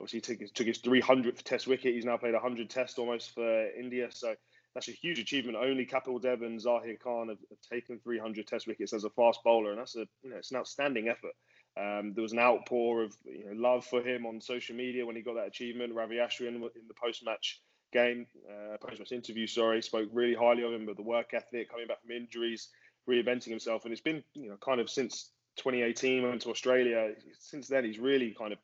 Obviously, 0.00 0.16
he 0.16 0.20
took 0.22 0.40
his, 0.40 0.50
took 0.50 0.66
his 0.66 0.78
300th 0.80 1.42
Test 1.42 1.68
wicket. 1.68 1.94
He's 1.94 2.04
now 2.04 2.16
played 2.16 2.32
100 2.32 2.68
Test 2.68 2.98
almost 2.98 3.34
for 3.34 3.70
India. 3.78 4.08
So 4.10 4.34
that's 4.74 4.88
a 4.88 4.92
huge 4.92 5.18
achievement. 5.18 5.56
Only 5.56 5.86
Kapil 5.86 6.20
Dev 6.20 6.42
and 6.42 6.58
Zaheer 6.58 6.98
Khan 6.98 7.28
have, 7.28 7.38
have, 7.50 7.58
taken 7.70 8.00
300 8.02 8.46
Test 8.46 8.66
wickets 8.66 8.92
as 8.92 9.04
a 9.04 9.10
fast 9.10 9.40
bowler, 9.44 9.70
and 9.70 9.78
that's 9.78 9.94
a 9.96 10.06
you 10.22 10.30
know 10.30 10.36
it's 10.36 10.50
an 10.50 10.56
outstanding 10.56 11.08
effort. 11.08 11.32
Um, 11.76 12.12
there 12.14 12.22
was 12.22 12.32
an 12.32 12.38
outpour 12.38 13.02
of 13.04 13.16
you 13.24 13.46
know, 13.46 13.68
love 13.68 13.86
for 13.86 14.02
him 14.02 14.26
on 14.26 14.40
social 14.40 14.76
media 14.76 15.06
when 15.06 15.16
he 15.16 15.22
got 15.22 15.36
that 15.36 15.46
achievement. 15.46 15.94
Ravi 15.94 16.16
Ashwin 16.16 16.54
in 16.54 16.60
the 16.60 16.94
post-match 17.02 17.62
game, 17.92 18.26
uh, 18.48 18.76
post-match 18.78 19.12
interview, 19.12 19.46
sorry, 19.46 19.82
spoke 19.82 20.08
really 20.12 20.34
highly 20.34 20.64
of 20.64 20.72
him, 20.72 20.84
but 20.86 20.96
the 20.96 21.02
work 21.02 21.30
ethic, 21.32 21.70
coming 21.70 21.86
back 21.86 22.02
from 22.02 22.10
injuries, 22.10 22.68
reinventing 23.08 23.48
himself, 23.48 23.84
and 23.84 23.92
it's 23.92 24.02
been 24.02 24.22
you 24.34 24.48
know 24.48 24.56
kind 24.56 24.80
of 24.80 24.90
since 24.90 25.30
2018 25.56 26.22
went 26.22 26.42
to 26.42 26.50
Australia. 26.50 27.14
Since 27.38 27.68
then, 27.68 27.84
he's 27.84 27.98
really 27.98 28.34
kind 28.38 28.52
of 28.52 28.58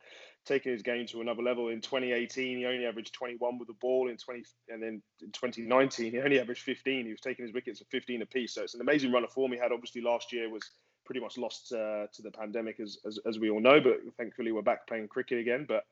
taken 0.46 0.72
his 0.72 0.82
game 0.82 1.06
to 1.06 1.20
another 1.20 1.42
level. 1.42 1.68
In 1.68 1.80
2018, 1.80 2.58
he 2.58 2.66
only 2.66 2.86
averaged 2.86 3.12
21 3.14 3.58
with 3.58 3.68
the 3.68 3.74
ball. 3.74 4.08
In 4.08 4.16
20 4.16 4.44
and 4.68 4.82
then 4.82 5.02
in 5.20 5.32
2019, 5.32 6.12
he 6.12 6.20
only 6.20 6.40
averaged 6.40 6.62
15. 6.62 7.04
He 7.04 7.10
was 7.10 7.20
taking 7.20 7.44
his 7.44 7.54
wickets 7.54 7.80
at 7.80 7.88
15 7.88 8.22
apiece. 8.22 8.54
So 8.54 8.62
it's 8.62 8.74
an 8.74 8.80
amazing 8.80 9.12
run 9.12 9.24
of 9.24 9.30
form 9.30 9.52
he 9.52 9.58
had. 9.58 9.72
Obviously, 9.72 10.00
last 10.00 10.32
year 10.32 10.48
was 10.48 10.70
pretty 11.08 11.20
much 11.20 11.38
lost 11.38 11.72
uh, 11.72 12.06
to 12.12 12.20
the 12.22 12.30
pandemic, 12.30 12.80
as, 12.80 12.98
as, 13.06 13.18
as 13.26 13.38
we 13.38 13.48
all 13.48 13.60
know. 13.60 13.80
But 13.80 14.00
thankfully, 14.18 14.52
we're 14.52 14.60
back 14.60 14.86
playing 14.86 15.08
cricket 15.08 15.38
again. 15.38 15.64
But 15.66 15.86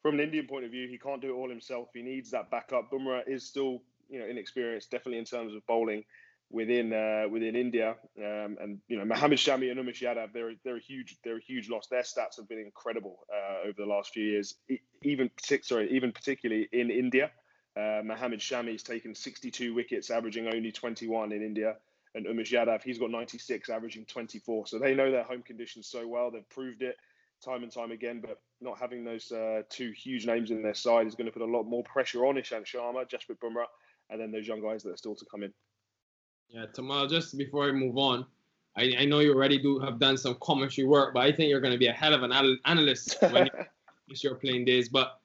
from 0.00 0.14
an 0.14 0.20
Indian 0.20 0.46
point 0.46 0.64
of 0.64 0.70
view, 0.70 0.88
he 0.88 0.96
can't 0.96 1.20
do 1.20 1.34
it 1.34 1.36
all 1.36 1.50
himself. 1.50 1.88
He 1.92 2.00
needs 2.00 2.30
that 2.30 2.50
backup. 2.50 2.90
Bumrah 2.90 3.28
is 3.28 3.44
still, 3.44 3.82
you 4.08 4.18
know, 4.18 4.24
inexperienced, 4.24 4.90
definitely 4.90 5.18
in 5.18 5.26
terms 5.26 5.54
of 5.54 5.64
bowling 5.66 6.04
within 6.50 6.94
uh, 6.94 7.28
within 7.30 7.54
India. 7.54 7.96
Um, 8.16 8.56
and 8.62 8.78
you 8.88 8.96
know, 8.96 9.04
Mohammad 9.04 9.38
Shami 9.38 9.70
and 9.70 9.78
Umesh 9.78 10.00
Yadav, 10.00 10.32
they're 10.32 10.52
they're 10.64 10.78
a 10.78 10.80
huge 10.80 11.18
they're 11.22 11.36
a 11.36 11.42
huge 11.42 11.68
loss. 11.68 11.88
Their 11.88 12.02
stats 12.02 12.36
have 12.38 12.48
been 12.48 12.58
incredible 12.58 13.26
uh, 13.30 13.68
over 13.68 13.76
the 13.76 13.86
last 13.86 14.14
few 14.14 14.24
years, 14.24 14.54
even 15.02 15.30
sorry, 15.62 15.90
even 15.90 16.12
particularly 16.12 16.68
in 16.72 16.90
India. 16.90 17.30
Uh, 17.76 18.00
Mohammad 18.04 18.40
Shami's 18.40 18.82
taken 18.82 19.14
62 19.14 19.74
wickets, 19.74 20.10
averaging 20.10 20.46
only 20.46 20.72
21 20.72 21.32
in 21.32 21.42
India. 21.42 21.76
And 22.14 22.26
Umesh 22.26 22.52
Yadav, 22.52 22.82
he's 22.82 22.98
got 22.98 23.10
96, 23.10 23.70
averaging 23.70 24.04
24. 24.04 24.66
So 24.66 24.78
they 24.78 24.94
know 24.94 25.10
their 25.10 25.22
home 25.22 25.42
conditions 25.42 25.86
so 25.86 26.06
well. 26.06 26.30
They've 26.30 26.48
proved 26.50 26.82
it 26.82 26.96
time 27.42 27.62
and 27.62 27.72
time 27.72 27.90
again. 27.90 28.20
But 28.20 28.40
not 28.60 28.78
having 28.78 29.04
those 29.04 29.32
uh, 29.32 29.62
two 29.70 29.92
huge 29.92 30.26
names 30.26 30.50
in 30.50 30.62
their 30.62 30.74
side 30.74 31.06
is 31.06 31.14
going 31.14 31.26
to 31.26 31.32
put 31.32 31.42
a 31.42 31.50
lot 31.50 31.64
more 31.64 31.82
pressure 31.84 32.26
on 32.26 32.36
Ishant 32.36 32.66
Sharma, 32.66 33.08
Jasprit 33.08 33.38
Bumrah, 33.42 33.64
and 34.10 34.20
then 34.20 34.30
those 34.30 34.46
young 34.46 34.60
guys 34.60 34.82
that 34.82 34.90
are 34.90 34.96
still 34.96 35.14
to 35.14 35.24
come 35.30 35.42
in. 35.42 35.52
Yeah, 36.48 36.66
Tymal, 36.66 37.08
just 37.08 37.36
before 37.38 37.68
I 37.68 37.72
move 37.72 37.96
on, 37.96 38.26
I, 38.76 38.94
I 38.98 39.04
know 39.06 39.20
you 39.20 39.32
already 39.34 39.58
do 39.58 39.78
have 39.78 39.98
done 39.98 40.16
some 40.16 40.36
commentary 40.42 40.86
work, 40.86 41.14
but 41.14 41.20
I 41.20 41.32
think 41.32 41.48
you're 41.48 41.60
going 41.60 41.72
to 41.72 41.78
be 41.78 41.88
a 41.88 41.92
hell 41.92 42.14
of 42.14 42.22
an 42.22 42.58
analyst 42.64 43.16
when 43.30 43.46
you 44.06 44.16
your 44.22 44.34
playing 44.34 44.66
days. 44.66 44.88
But 44.90 45.18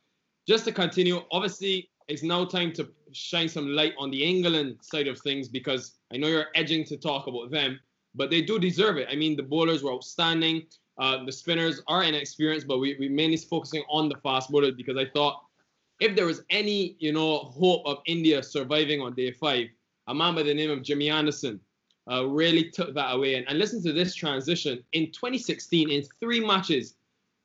just 0.48 0.64
to 0.66 0.72
continue, 0.72 1.22
obviously, 1.32 1.90
it's 2.08 2.24
now 2.24 2.46
time 2.46 2.72
to 2.74 2.88
shine 3.12 3.50
some 3.50 3.68
light 3.68 3.94
on 3.98 4.12
the 4.12 4.24
England 4.24 4.78
side 4.82 5.08
of 5.08 5.20
things 5.20 5.48
because 5.48 5.96
I 6.12 6.18
know 6.18 6.28
you're 6.28 6.48
edging 6.56 6.86
to 6.86 6.98
talk 6.98 7.28
about 7.28 7.52
them, 7.52 7.80
but 8.16 8.30
they 8.30 8.42
do 8.42 8.60
deserve 8.60 8.98
it. 8.98 9.08
I 9.12 9.16
mean, 9.16 9.36
the 9.36 9.44
bowlers 9.44 9.84
were 9.84 9.92
outstanding. 9.92 10.68
Uh, 10.98 11.24
the 11.26 11.32
spinners 11.32 11.82
are 11.88 12.04
inexperienced, 12.04 12.68
but 12.68 12.80
we, 12.80 12.96
we 13.00 13.10
mainly 13.10 13.38
focusing 13.38 13.84
on 13.90 14.10
the 14.10 14.16
fast 14.18 14.50
bowlers 14.50 14.74
because 14.76 14.98
I 14.98 15.06
thought 15.06 15.44
if 16.00 16.16
there 16.16 16.26
was 16.26 16.44
any, 16.50 16.96
you 17.00 17.12
know, 17.12 17.38
hope 17.38 17.84
of 17.86 18.00
India 18.06 18.42
surviving 18.42 19.02
on 19.02 19.14
day 19.14 19.32
five, 19.32 19.68
a 20.08 20.14
man 20.14 20.36
by 20.36 20.44
the 20.44 20.54
name 20.54 20.72
of 20.72 20.84
Jimmy 20.84 21.10
Anderson 21.10 21.60
uh, 22.10 22.26
really 22.26 22.70
took 22.70 22.94
that 22.94 23.14
away. 23.14 23.36
And, 23.36 23.48
and 23.50 23.60
listen 23.60 23.84
to 23.84 23.94
this 23.94 24.16
transition. 24.16 24.84
In 24.94 25.12
2016, 25.12 25.90
in 25.90 26.04
three 26.20 26.40
matches, 26.40 26.96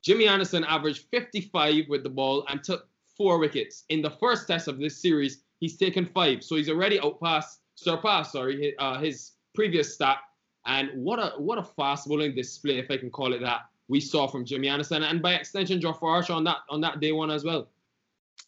Jimmy 0.03 0.27
Anderson 0.27 0.63
averaged 0.63 1.05
55 1.11 1.85
with 1.89 2.03
the 2.03 2.09
ball 2.09 2.45
and 2.49 2.63
took 2.63 2.87
four 3.17 3.37
wickets. 3.39 3.85
In 3.89 4.01
the 4.01 4.11
first 4.11 4.47
test 4.47 4.67
of 4.67 4.79
this 4.79 5.01
series, 5.01 5.43
he's 5.59 5.77
taken 5.77 6.05
five. 6.05 6.43
So 6.43 6.55
he's 6.55 6.69
already 6.69 6.99
outpassed, 6.99 7.59
surpassed, 7.75 8.31
sorry, 8.31 8.61
his, 8.61 8.73
uh, 8.79 8.99
his 8.99 9.31
previous 9.53 9.93
stat. 9.93 10.17
And 10.65 10.89
what 10.93 11.19
a 11.19 11.33
what 11.37 11.57
a 11.57 11.63
fast 11.63 12.07
bowling 12.07 12.35
display, 12.35 12.79
if 12.79 12.89
I 12.89 12.97
can 12.97 13.09
call 13.09 13.33
it 13.33 13.41
that, 13.41 13.61
we 13.89 13.99
saw 13.99 14.27
from 14.27 14.45
Jimmy 14.45 14.69
Anderson, 14.69 15.03
and 15.03 15.21
by 15.21 15.33
extension, 15.33 15.79
Jofra 15.79 16.03
Archer 16.03 16.33
on 16.33 16.45
that 16.45 16.59
on 16.69 16.79
that 16.81 17.01
day 17.01 17.11
one 17.11 17.29
as 17.29 17.43
well. 17.43 17.67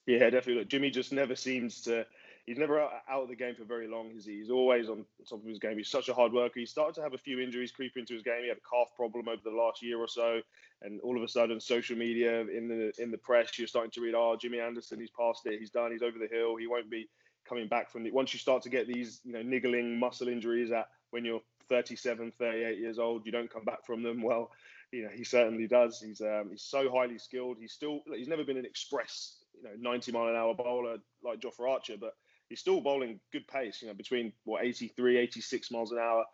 Yeah, 0.08 0.30
definitely. 0.30 0.56
Look, 0.56 0.70
Jimmy 0.70 0.90
just 0.92 1.12
never 1.12 1.36
seems 1.36 1.82
to 1.82 2.06
he's 2.46 2.58
never 2.58 2.80
out, 2.82 2.92
of 3.10 3.28
the 3.28 3.36
game 3.36 3.56
for 3.56 3.64
very 3.64 3.88
long. 3.88 4.10
He's, 4.12 4.26
he's 4.26 4.50
always 4.50 4.90
on 4.90 5.06
top 5.28 5.42
of 5.42 5.48
his 5.48 5.60
game. 5.60 5.78
He's 5.78 5.90
such 5.90 6.10
a 6.10 6.14
hard 6.14 6.32
worker. 6.32 6.60
He 6.60 6.66
started 6.66 6.96
to 6.96 7.02
have 7.02 7.14
a 7.14 7.18
few 7.18 7.40
injuries 7.40 7.72
creep 7.72 7.98
into 7.98 8.14
his 8.14 8.24
game. 8.24 8.42
He 8.44 8.50
had 8.50 8.58
a 8.58 8.70
calf 8.70 8.90
problem 8.96 9.28
over 9.28 9.42
the 9.44 9.52
last 9.52 9.82
year 9.82 10.00
or 10.00 10.08
so, 10.08 10.42
and 10.82 11.02
all 11.02 11.18
of 11.18 11.24
a 11.24 11.28
sudden, 11.28 11.60
social 11.60 11.98
media 11.98 12.42
in 12.42 12.68
the 12.68 12.92
in 13.02 13.12
the 13.12 13.18
press, 13.18 13.58
you're 13.58 13.68
starting 13.68 13.92
to 13.92 14.02
read, 14.02 14.16
"Oh, 14.16 14.38
Jimmy 14.40 14.60
Anderson, 14.60 15.00
he's 15.00 15.10
past 15.12 15.46
it. 15.46 15.60
He's 15.60 15.72
done. 15.72 15.92
He's 15.92 16.04
over 16.04 16.20
the 16.20 16.28
hill. 16.28 16.56
He 16.56 16.68
won't 16.68 16.90
be 16.90 17.08
coming 17.48 17.68
back 17.68 17.92
from 17.92 18.06
it." 18.06 18.14
Once 18.14 18.34
you 18.34 18.40
start 18.40 18.62
to 18.64 18.70
get 18.70 18.88
these, 18.88 19.22
you 19.24 19.34
know, 19.34 19.42
niggling 19.42 19.98
muscle 19.98 20.28
injuries 20.28 20.72
at 20.72 20.88
when 21.12 21.26
you're 21.26 21.42
37, 21.70 22.32
38 22.38 22.78
years 22.78 23.00
old, 23.00 23.26
you 23.26 23.32
don't 23.32 23.52
come 23.52 23.64
back 23.64 23.86
from 23.86 24.04
them. 24.04 24.22
Well, 24.26 24.52
you 24.92 25.04
know, 25.04 25.10
he 25.14 25.24
certainly 25.24 25.68
does. 25.68 26.00
He's 26.00 26.22
um, 26.22 26.50
he's 26.52 26.62
so 26.62 26.90
highly 26.92 27.18
skilled. 27.18 27.58
He's 27.60 27.74
still 27.74 28.02
he's 28.14 28.28
never 28.28 28.44
been 28.44 28.58
an 28.58 28.66
express, 28.66 29.38
you 29.56 29.64
know, 29.64 29.76
90 29.78 30.12
mile 30.12 30.28
an 30.28 30.36
hour 30.36 30.54
bowler 30.54 30.98
like 31.24 31.40
Jofra 31.40 31.72
Archer, 31.72 31.96
but 32.00 32.16
he's 32.50 32.60
still 32.60 32.82
bowling 32.82 33.20
good 33.32 33.48
pace, 33.48 33.82
you 33.82 33.88
know, 33.88 33.94
between 33.94 34.34
what 34.44 34.64
83, 34.64 35.18
86 35.18 35.72
miles 35.72 35.92
an 35.92 36.00
hour, 36.00 36.26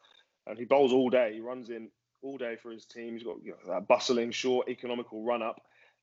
and 0.47 0.57
he 0.57 0.65
bowls 0.65 0.91
all 0.91 1.09
day. 1.09 1.33
He 1.33 1.39
runs 1.39 1.69
in 1.69 1.89
all 2.21 2.37
day 2.37 2.57
for 2.61 2.71
his 2.71 2.85
team. 2.85 3.13
He's 3.13 3.23
got 3.23 3.37
you 3.43 3.51
know, 3.51 3.73
that 3.73 3.87
bustling, 3.87 4.31
short, 4.31 4.69
economical 4.69 5.23
run 5.23 5.41
up, 5.41 5.61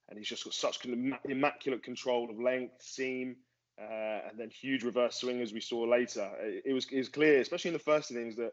and 0.08 0.18
he's 0.18 0.28
just 0.28 0.44
got 0.44 0.54
such 0.54 0.84
immaculate 1.24 1.82
control 1.82 2.30
of 2.30 2.40
length, 2.40 2.80
seam, 2.80 3.36
uh, 3.80 4.20
and 4.28 4.38
then 4.38 4.50
huge 4.50 4.82
reverse 4.82 5.16
swing 5.16 5.40
as 5.40 5.52
we 5.52 5.60
saw 5.60 5.82
later. 5.82 6.28
It, 6.40 6.64
it 6.66 6.72
was 6.72 6.86
it 6.90 6.98
was 6.98 7.08
clear, 7.08 7.40
especially 7.40 7.68
in 7.68 7.74
the 7.74 7.80
first 7.80 8.10
innings, 8.10 8.36
that 8.36 8.52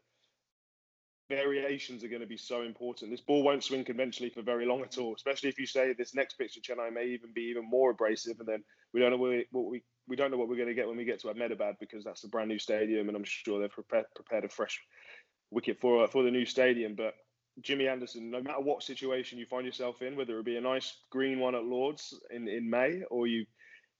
variations 1.29 2.03
are 2.03 2.07
going 2.07 2.21
to 2.21 2.27
be 2.27 2.37
so 2.37 2.61
important. 2.61 3.09
This 3.09 3.21
ball 3.21 3.43
won't 3.43 3.63
swing 3.63 3.83
conventionally 3.83 4.29
for 4.29 4.43
very 4.43 4.65
long 4.65 4.81
at 4.81 4.97
all, 4.97 5.15
especially 5.15 5.49
if 5.49 5.57
you 5.57 5.65
say 5.65 5.93
this 5.93 6.13
next 6.13 6.37
pitch 6.37 6.57
at 6.57 6.63
Chennai 6.63 6.93
may 6.93 7.07
even 7.07 7.31
be 7.33 7.43
even 7.43 7.67
more 7.67 7.91
abrasive, 7.91 8.39
and 8.39 8.47
then 8.47 8.63
we 8.93 8.99
don't 8.99 9.11
know 9.11 9.17
what 9.17 9.29
we, 9.29 9.45
what 9.51 9.65
we 9.65 9.83
we 10.07 10.15
don't 10.15 10.31
know 10.31 10.37
what 10.37 10.47
we're 10.47 10.55
going 10.55 10.67
to 10.67 10.73
get 10.73 10.87
when 10.87 10.97
we 10.97 11.05
get 11.05 11.19
to 11.21 11.29
Ahmedabad 11.29 11.75
because 11.79 12.03
that's 12.03 12.23
a 12.23 12.27
brand 12.27 12.49
new 12.49 12.59
stadium, 12.59 13.07
and 13.07 13.17
I'm 13.17 13.23
sure 13.23 13.59
they've 13.59 13.69
prepared, 13.69 14.05
prepared 14.15 14.45
a 14.45 14.49
fresh 14.49 14.81
wicket 15.51 15.79
for 15.79 16.07
for 16.07 16.23
the 16.23 16.31
new 16.31 16.45
stadium. 16.45 16.95
But 16.95 17.15
Jimmy 17.61 17.87
Anderson, 17.87 18.29
no 18.29 18.41
matter 18.41 18.59
what 18.59 18.83
situation 18.83 19.39
you 19.39 19.45
find 19.45 19.65
yourself 19.65 20.01
in, 20.01 20.15
whether 20.15 20.37
it 20.39 20.45
be 20.45 20.57
a 20.57 20.61
nice 20.61 20.97
green 21.09 21.39
one 21.39 21.55
at 21.55 21.63
Lords 21.63 22.13
in, 22.31 22.47
in 22.47 22.69
May 22.69 23.01
or 23.09 23.27
you 23.27 23.45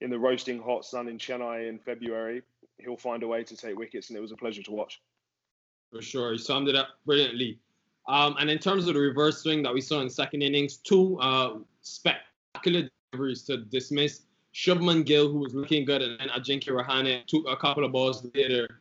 in 0.01 0.09
the 0.09 0.19
roasting 0.19 0.61
hot 0.61 0.83
sun 0.83 1.07
in 1.07 1.17
Chennai 1.17 1.69
in 1.69 1.79
February, 1.79 2.41
he'll 2.79 2.97
find 2.97 3.23
a 3.23 3.27
way 3.27 3.43
to 3.43 3.55
take 3.55 3.77
wickets, 3.77 4.09
and 4.09 4.17
it 4.17 4.21
was 4.21 4.31
a 4.31 4.35
pleasure 4.35 4.61
to 4.63 4.71
watch. 4.71 5.01
For 5.91 6.01
sure, 6.01 6.33
he 6.33 6.37
summed 6.37 6.67
it 6.67 6.75
up 6.75 6.89
brilliantly. 7.05 7.59
Um, 8.07 8.35
and 8.39 8.49
in 8.49 8.59
terms 8.59 8.87
of 8.87 8.93
the 8.93 8.99
reverse 8.99 9.41
swing 9.41 9.63
that 9.63 9.73
we 9.73 9.81
saw 9.81 10.01
in 10.01 10.09
second 10.09 10.41
innings, 10.41 10.77
two 10.77 11.17
uh, 11.19 11.55
spectacular 11.81 12.89
deliveries 13.11 13.43
to 13.43 13.57
dismiss 13.57 14.23
Shubman 14.55 15.05
Gill, 15.05 15.29
who 15.29 15.39
was 15.39 15.53
looking 15.53 15.83
good, 15.83 16.01
and 16.01 16.17
then 16.17 16.29
Ajinkya 16.29 16.69
Rahane 16.69 17.25
took 17.27 17.45
a 17.45 17.57
couple 17.57 17.83
of 17.83 17.91
balls 17.91 18.25
later. 18.33 18.79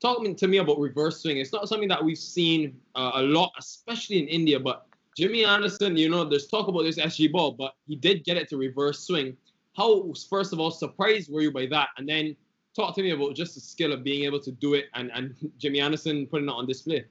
Talking 0.00 0.34
to 0.34 0.48
me 0.48 0.56
about 0.56 0.80
reverse 0.80 1.20
swing, 1.20 1.36
it's 1.36 1.52
not 1.52 1.68
something 1.68 1.88
that 1.90 2.02
we've 2.02 2.18
seen 2.18 2.80
uh, 2.94 3.12
a 3.16 3.22
lot, 3.22 3.52
especially 3.58 4.20
in 4.20 4.26
India. 4.26 4.58
But 4.58 4.86
Jimmy 5.14 5.44
Anderson, 5.44 5.98
you 5.98 6.08
know, 6.08 6.24
there's 6.24 6.46
talk 6.46 6.68
about 6.68 6.84
this 6.84 6.96
SG 6.96 7.30
ball, 7.30 7.52
but 7.52 7.74
he 7.86 7.94
did 7.94 8.24
get 8.24 8.38
it 8.38 8.48
to 8.48 8.56
reverse 8.56 9.00
swing. 9.00 9.36
How, 9.76 10.10
first 10.30 10.54
of 10.54 10.60
all, 10.60 10.70
surprised 10.70 11.30
were 11.30 11.42
you 11.42 11.52
by 11.52 11.66
that? 11.66 11.90
And 11.98 12.08
then 12.08 12.34
talk 12.74 12.94
to 12.94 13.02
me 13.02 13.10
about 13.10 13.36
just 13.36 13.54
the 13.54 13.60
skill 13.60 13.92
of 13.92 14.02
being 14.02 14.24
able 14.24 14.40
to 14.40 14.50
do 14.50 14.72
it 14.74 14.86
and, 14.94 15.10
and 15.14 15.34
Jimmy 15.58 15.80
Anderson 15.80 16.26
putting 16.26 16.48
it 16.48 16.52
on 16.52 16.66
display. 16.66 17.04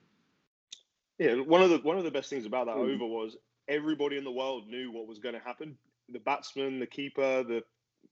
Yeah, 1.20 1.36
one 1.36 1.62
of 1.62 1.70
the 1.70 1.78
one 1.78 1.98
of 1.98 2.04
the 2.04 2.10
best 2.10 2.28
things 2.28 2.46
about 2.46 2.66
that 2.66 2.76
mm. 2.76 2.94
over 2.94 3.06
was 3.06 3.36
everybody 3.68 4.16
in 4.16 4.24
the 4.24 4.32
world 4.32 4.66
knew 4.66 4.90
what 4.90 5.06
was 5.06 5.20
going 5.20 5.36
to 5.36 5.40
happen. 5.40 5.76
The 6.08 6.18
batsman, 6.18 6.80
the 6.80 6.86
keeper, 6.86 7.44
the 7.44 7.62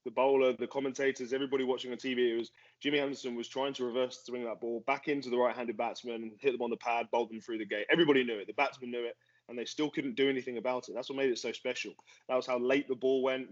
the 0.04 0.10
bowler, 0.10 0.52
the 0.52 0.66
commentators, 0.66 1.32
everybody 1.32 1.64
watching 1.64 1.92
on 1.92 1.98
TV, 1.98 2.32
it 2.32 2.38
was 2.38 2.50
Jimmy 2.80 3.00
Anderson 3.00 3.34
was 3.34 3.48
trying 3.48 3.74
to 3.74 3.84
reverse 3.84 4.22
swing 4.24 4.44
that 4.44 4.60
ball 4.60 4.82
back 4.86 5.08
into 5.08 5.30
the 5.30 5.36
right-handed 5.36 5.76
batsman 5.76 6.32
hit 6.38 6.52
them 6.52 6.62
on 6.62 6.70
the 6.70 6.76
pad, 6.76 7.10
bowl 7.10 7.26
them 7.26 7.40
through 7.40 7.58
the 7.58 7.66
gate. 7.66 7.86
Everybody 7.90 8.24
knew 8.24 8.38
it. 8.38 8.46
The 8.46 8.54
batsman 8.54 8.90
knew 8.90 9.04
it, 9.04 9.16
and 9.48 9.58
they 9.58 9.64
still 9.64 9.90
couldn't 9.90 10.16
do 10.16 10.28
anything 10.28 10.56
about 10.56 10.88
it. 10.88 10.94
That's 10.94 11.10
what 11.10 11.18
made 11.18 11.30
it 11.30 11.38
so 11.38 11.52
special. 11.52 11.92
That 12.28 12.36
was 12.36 12.46
how 12.46 12.58
late 12.58 12.88
the 12.88 12.94
ball 12.94 13.22
went. 13.22 13.48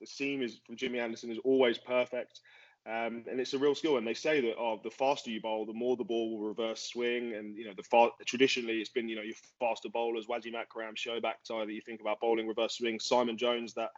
The 0.00 0.06
seam 0.06 0.42
is 0.42 0.60
from 0.66 0.76
Jimmy 0.76 0.98
Anderson 0.98 1.30
is 1.30 1.38
always 1.44 1.78
perfect. 1.78 2.40
Um, 2.86 3.24
and 3.28 3.40
it's 3.40 3.52
a 3.52 3.58
real 3.58 3.74
skill. 3.74 3.96
And 3.96 4.06
they 4.06 4.14
say 4.14 4.40
that 4.42 4.54
oh, 4.56 4.80
the 4.84 4.90
faster 4.90 5.30
you 5.30 5.40
bowl, 5.40 5.66
the 5.66 5.72
more 5.72 5.96
the 5.96 6.04
ball 6.04 6.30
will 6.30 6.46
reverse 6.46 6.82
swing. 6.82 7.34
And 7.34 7.56
you 7.56 7.64
know, 7.64 7.72
the 7.76 8.10
traditionally 8.24 8.78
it's 8.78 8.90
been 8.90 9.08
you 9.08 9.16
know 9.16 9.22
your 9.22 9.34
faster 9.58 9.88
bowlers, 9.88 10.26
Wasim 10.26 10.54
Akram, 10.54 10.94
Shoaib 10.94 11.22
Akhtar, 11.22 11.66
that 11.66 11.72
you 11.72 11.80
think 11.80 12.00
about 12.00 12.20
bowling 12.20 12.46
reverse 12.46 12.76
swing. 12.76 13.00
Simon 13.00 13.36
Jones 13.36 13.74
that 13.74 13.90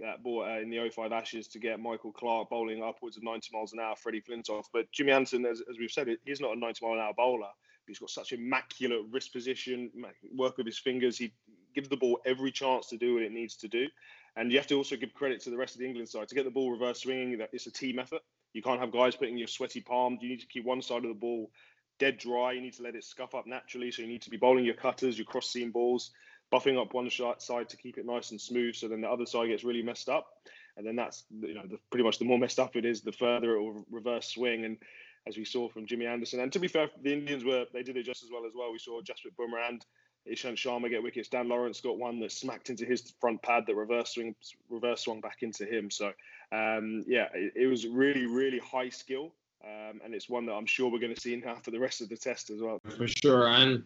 that 0.00 0.22
bought 0.22 0.48
uh, 0.48 0.60
in 0.60 0.70
the 0.70 0.88
05 0.88 1.12
Ashes 1.12 1.48
to 1.48 1.58
get 1.58 1.80
Michael 1.80 2.12
Clarke 2.12 2.50
bowling 2.50 2.82
upwards 2.82 3.16
of 3.16 3.22
90 3.22 3.50
miles 3.52 3.72
an 3.72 3.80
hour, 3.80 3.94
Freddie 3.96 4.22
Flintoff. 4.22 4.64
But 4.72 4.90
Jimmy 4.92 5.12
Anderson, 5.12 5.46
as, 5.46 5.62
as 5.70 5.78
we've 5.78 5.90
said, 5.90 6.08
he's 6.24 6.40
not 6.40 6.56
a 6.56 6.58
90 6.58 6.84
mile 6.84 6.94
an 6.94 7.00
hour 7.00 7.14
bowler. 7.16 7.50
He's 7.86 7.98
got 7.98 8.10
such 8.10 8.32
immaculate 8.32 9.02
wrist 9.10 9.32
position, 9.32 9.90
work 10.34 10.56
with 10.56 10.66
his 10.66 10.78
fingers. 10.78 11.18
He 11.18 11.34
gives 11.74 11.88
the 11.88 11.96
ball 11.96 12.18
every 12.24 12.50
chance 12.50 12.88
to 12.88 12.96
do 12.96 13.14
what 13.14 13.22
it 13.22 13.32
needs 13.32 13.56
to 13.56 13.68
do. 13.68 13.86
And 14.36 14.50
you 14.50 14.58
have 14.58 14.66
to 14.68 14.74
also 14.74 14.96
give 14.96 15.12
credit 15.14 15.42
to 15.42 15.50
the 15.50 15.56
rest 15.56 15.74
of 15.74 15.80
the 15.80 15.86
England 15.86 16.08
side 16.08 16.28
to 16.28 16.34
get 16.34 16.44
the 16.44 16.50
ball 16.50 16.70
reverse 16.70 17.02
swinging. 17.02 17.38
That 17.38 17.50
it's 17.52 17.66
a 17.66 17.70
team 17.70 17.98
effort. 17.98 18.22
You 18.52 18.62
can't 18.62 18.80
have 18.80 18.92
guys 18.92 19.16
putting 19.16 19.36
your 19.36 19.48
sweaty 19.48 19.80
palm. 19.80 20.18
You 20.20 20.28
need 20.28 20.40
to 20.40 20.46
keep 20.46 20.64
one 20.64 20.82
side 20.82 21.04
of 21.04 21.08
the 21.08 21.14
ball 21.14 21.50
dead 21.98 22.18
dry. 22.18 22.52
You 22.52 22.60
need 22.60 22.74
to 22.74 22.82
let 22.82 22.96
it 22.96 23.04
scuff 23.04 23.34
up 23.34 23.46
naturally. 23.46 23.90
So 23.90 24.02
you 24.02 24.08
need 24.08 24.22
to 24.22 24.30
be 24.30 24.36
bowling 24.36 24.64
your 24.64 24.74
cutters, 24.74 25.18
your 25.18 25.26
cross 25.26 25.48
seam 25.48 25.70
balls, 25.70 26.10
buffing 26.52 26.80
up 26.80 26.94
one 26.94 27.10
side 27.10 27.68
to 27.68 27.76
keep 27.76 27.98
it 27.98 28.06
nice 28.06 28.30
and 28.30 28.40
smooth. 28.40 28.74
So 28.74 28.88
then 28.88 29.00
the 29.00 29.10
other 29.10 29.26
side 29.26 29.48
gets 29.48 29.64
really 29.64 29.82
messed 29.82 30.08
up. 30.08 30.26
And 30.76 30.86
then 30.86 30.96
that's 30.96 31.24
you 31.40 31.54
know 31.54 31.62
the, 31.68 31.78
pretty 31.90 32.04
much 32.04 32.18
the 32.18 32.24
more 32.24 32.38
messed 32.38 32.58
up 32.58 32.76
it 32.76 32.84
is, 32.84 33.00
the 33.00 33.12
further 33.12 33.56
it 33.56 33.60
will 33.60 33.84
reverse 33.90 34.28
swing. 34.28 34.64
And 34.64 34.76
as 35.26 35.36
we 35.36 35.44
saw 35.44 35.68
from 35.68 35.86
Jimmy 35.86 36.06
Anderson, 36.06 36.40
and 36.40 36.52
to 36.52 36.58
be 36.58 36.68
fair, 36.68 36.90
the 37.02 37.12
Indians 37.12 37.44
were 37.44 37.66
they 37.72 37.82
did 37.82 37.96
it 37.96 38.04
just 38.04 38.24
as 38.24 38.30
well 38.32 38.44
as 38.44 38.52
well. 38.56 38.72
We 38.72 38.78
saw 38.78 39.00
Bumrah 39.00 39.68
and 39.68 39.84
Ishant 40.28 40.56
Sharma 40.56 40.90
get 40.90 41.02
wickets. 41.02 41.28
Dan 41.28 41.48
Lawrence 41.48 41.80
got 41.80 41.98
one 41.98 42.18
that 42.20 42.32
smacked 42.32 42.70
into 42.70 42.84
his 42.84 43.14
front 43.20 43.42
pad 43.42 43.64
that 43.66 43.74
reverse 43.74 44.14
swing 44.14 44.34
reverse 44.68 45.02
swung 45.02 45.20
back 45.20 45.42
into 45.42 45.64
him. 45.64 45.90
So 45.90 46.12
um, 46.52 47.04
yeah, 47.06 47.28
it, 47.34 47.52
it, 47.56 47.66
was 47.66 47.86
really 47.86 48.26
really 48.26 48.58
high 48.58 48.88
skill, 48.88 49.34
um, 49.64 50.00
and 50.04 50.14
it's 50.14 50.28
one 50.28 50.46
that 50.46 50.54
I'm 50.54 50.66
sure 50.66 50.90
we're 50.90 50.98
going 50.98 51.14
to 51.14 51.20
see 51.20 51.36
now 51.36 51.56
for 51.62 51.70
the 51.70 51.80
rest 51.80 52.00
of 52.00 52.08
the 52.08 52.16
test 52.16 52.50
as 52.50 52.60
well. 52.60 52.80
For 52.96 53.06
sure, 53.08 53.48
and 53.48 53.84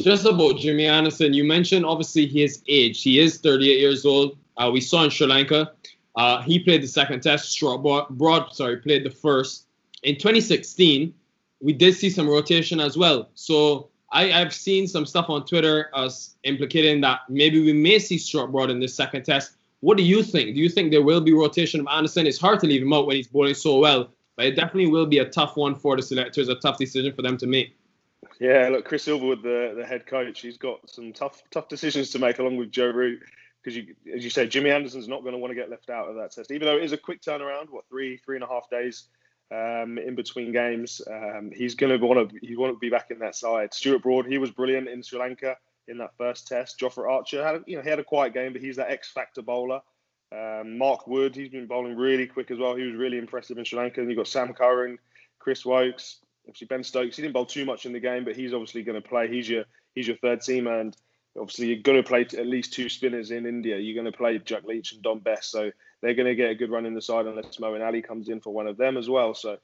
just 0.00 0.24
about 0.24 0.58
Jimmy 0.58 0.86
Anderson, 0.86 1.34
you 1.34 1.44
mentioned 1.44 1.84
obviously 1.84 2.26
his 2.26 2.62
age. 2.68 3.02
He 3.02 3.18
is 3.18 3.38
38 3.38 3.78
years 3.78 4.04
old. 4.06 4.38
Uh, 4.56 4.70
we 4.72 4.80
saw 4.80 5.04
in 5.04 5.10
Sri 5.10 5.26
Lanka. 5.26 5.72
Uh, 6.16 6.42
he 6.42 6.58
played 6.58 6.82
the 6.82 6.88
second 6.88 7.22
test. 7.22 7.58
Broad, 7.60 8.08
Broad, 8.10 8.54
sorry, 8.54 8.78
played 8.78 9.04
the 9.04 9.10
first. 9.10 9.66
In 10.02 10.16
2016, 10.16 11.14
we 11.60 11.72
did 11.72 11.94
see 11.94 12.10
some 12.10 12.28
rotation 12.28 12.80
as 12.80 12.96
well. 12.96 13.30
So 13.34 13.88
I, 14.10 14.26
have 14.26 14.52
seen 14.52 14.86
some 14.86 15.06
stuff 15.06 15.30
on 15.30 15.46
Twitter 15.46 15.90
as 15.94 16.36
implicating 16.44 17.00
that 17.02 17.20
maybe 17.28 17.62
we 17.62 17.72
may 17.72 17.98
see 17.98 18.20
Broad 18.46 18.70
in 18.70 18.80
this 18.80 18.94
second 18.94 19.24
test. 19.24 19.52
What 19.80 19.96
do 19.96 20.02
you 20.02 20.22
think? 20.22 20.54
Do 20.54 20.60
you 20.60 20.68
think 20.68 20.90
there 20.90 21.02
will 21.02 21.20
be 21.20 21.32
rotation 21.32 21.80
of 21.80 21.86
Anderson? 21.88 22.26
It's 22.26 22.38
hard 22.38 22.60
to 22.60 22.66
leave 22.66 22.82
him 22.82 22.92
out 22.92 23.06
when 23.06 23.16
he's 23.16 23.26
bowling 23.26 23.54
so 23.54 23.78
well, 23.78 24.10
but 24.36 24.46
it 24.46 24.54
definitely 24.54 24.88
will 24.88 25.06
be 25.06 25.18
a 25.18 25.28
tough 25.28 25.56
one 25.56 25.74
for 25.74 25.96
the 25.96 26.02
selectors, 26.02 26.48
a 26.48 26.54
tough 26.56 26.78
decision 26.78 27.12
for 27.14 27.22
them 27.22 27.36
to 27.38 27.46
make. 27.46 27.76
Yeah, 28.42 28.70
look, 28.70 28.86
Chris 28.86 29.06
Silverwood, 29.06 29.44
the, 29.44 29.72
the 29.76 29.86
head 29.86 30.04
coach, 30.04 30.40
he's 30.40 30.58
got 30.58 30.90
some 30.90 31.12
tough 31.12 31.40
tough 31.52 31.68
decisions 31.68 32.10
to 32.10 32.18
make 32.18 32.40
along 32.40 32.56
with 32.56 32.72
Joe 32.72 32.90
Root 32.90 33.22
because 33.62 33.76
you, 33.76 33.94
as 34.12 34.24
you 34.24 34.30
say, 34.30 34.48
Jimmy 34.48 34.72
Anderson's 34.72 35.06
not 35.06 35.20
going 35.20 35.30
to 35.30 35.38
want 35.38 35.52
to 35.52 35.54
get 35.54 35.70
left 35.70 35.90
out 35.90 36.08
of 36.08 36.16
that 36.16 36.32
test, 36.32 36.50
even 36.50 36.66
though 36.66 36.76
it 36.76 36.82
is 36.82 36.90
a 36.90 36.96
quick 36.96 37.22
turnaround. 37.22 37.70
What 37.70 37.88
three 37.88 38.16
three 38.16 38.34
and 38.34 38.42
a 38.42 38.48
half 38.48 38.68
days 38.68 39.04
um, 39.52 39.96
in 39.96 40.16
between 40.16 40.50
games? 40.50 41.00
Um, 41.08 41.52
he's 41.54 41.76
going 41.76 41.96
to 41.96 42.04
want 42.04 42.30
to 42.30 42.36
he 42.44 42.56
want 42.56 42.74
to 42.74 42.78
be 42.80 42.90
back 42.90 43.12
in 43.12 43.20
that 43.20 43.36
side. 43.36 43.72
Stuart 43.72 44.02
Broad, 44.02 44.26
he 44.26 44.38
was 44.38 44.50
brilliant 44.50 44.88
in 44.88 45.04
Sri 45.04 45.20
Lanka 45.20 45.56
in 45.86 45.98
that 45.98 46.16
first 46.18 46.48
test. 46.48 46.80
Jofra 46.80 47.08
Archer 47.08 47.44
had 47.44 47.62
you 47.68 47.76
know 47.76 47.82
he 47.82 47.90
had 47.90 48.00
a 48.00 48.04
quiet 48.04 48.34
game, 48.34 48.52
but 48.52 48.60
he's 48.60 48.74
that 48.74 48.90
X 48.90 49.08
factor 49.08 49.42
bowler. 49.42 49.82
Um, 50.32 50.78
Mark 50.78 51.06
Wood, 51.06 51.36
he's 51.36 51.50
been 51.50 51.68
bowling 51.68 51.96
really 51.96 52.26
quick 52.26 52.50
as 52.50 52.58
well. 52.58 52.74
He 52.74 52.82
was 52.82 52.96
really 52.96 53.18
impressive 53.18 53.56
in 53.56 53.64
Sri 53.64 53.78
Lanka. 53.78 54.00
And 54.00 54.10
you've 54.10 54.16
got 54.16 54.26
Sam 54.26 54.52
Curran, 54.52 54.98
Chris 55.38 55.64
Woakes, 55.64 56.16
obviously 56.46 56.66
Ben 56.66 56.84
Stokes. 56.84 57.16
He 57.16 57.22
didn't 57.22 57.34
bowl 57.34 57.46
too 57.46 57.64
much 57.64 57.86
in 57.86 57.92
the 57.92 58.00
game, 58.00 58.24
but 58.24 58.36
he's 58.36 58.52
obviously 58.52 58.82
going 58.82 59.00
to 59.00 59.08
play. 59.08 59.28
He's 59.28 59.48
your 59.48 59.64
he's 59.94 60.06
your 60.06 60.16
third 60.16 60.40
team, 60.40 60.66
and 60.66 60.96
obviously 61.38 61.68
you're 61.68 61.82
going 61.82 62.02
to 62.02 62.08
play 62.08 62.22
at 62.22 62.46
least 62.46 62.72
two 62.72 62.88
spinners 62.88 63.30
in 63.30 63.46
India. 63.46 63.78
You're 63.78 64.00
going 64.00 64.10
to 64.10 64.16
play 64.16 64.38
Jack 64.38 64.64
Leach 64.64 64.92
and 64.92 65.02
Dom 65.02 65.20
Bess, 65.20 65.46
so 65.46 65.70
they're 66.00 66.14
going 66.14 66.28
to 66.28 66.34
get 66.34 66.50
a 66.50 66.54
good 66.54 66.70
run 66.70 66.86
in 66.86 66.94
the 66.94 67.02
side 67.02 67.26
unless 67.26 67.56
Moeen 67.56 67.84
Ali 67.84 68.02
comes 68.02 68.28
in 68.28 68.40
for 68.40 68.52
one 68.52 68.66
of 68.66 68.76
them 68.76 68.96
as 68.96 69.08
well. 69.08 69.34
So 69.34 69.58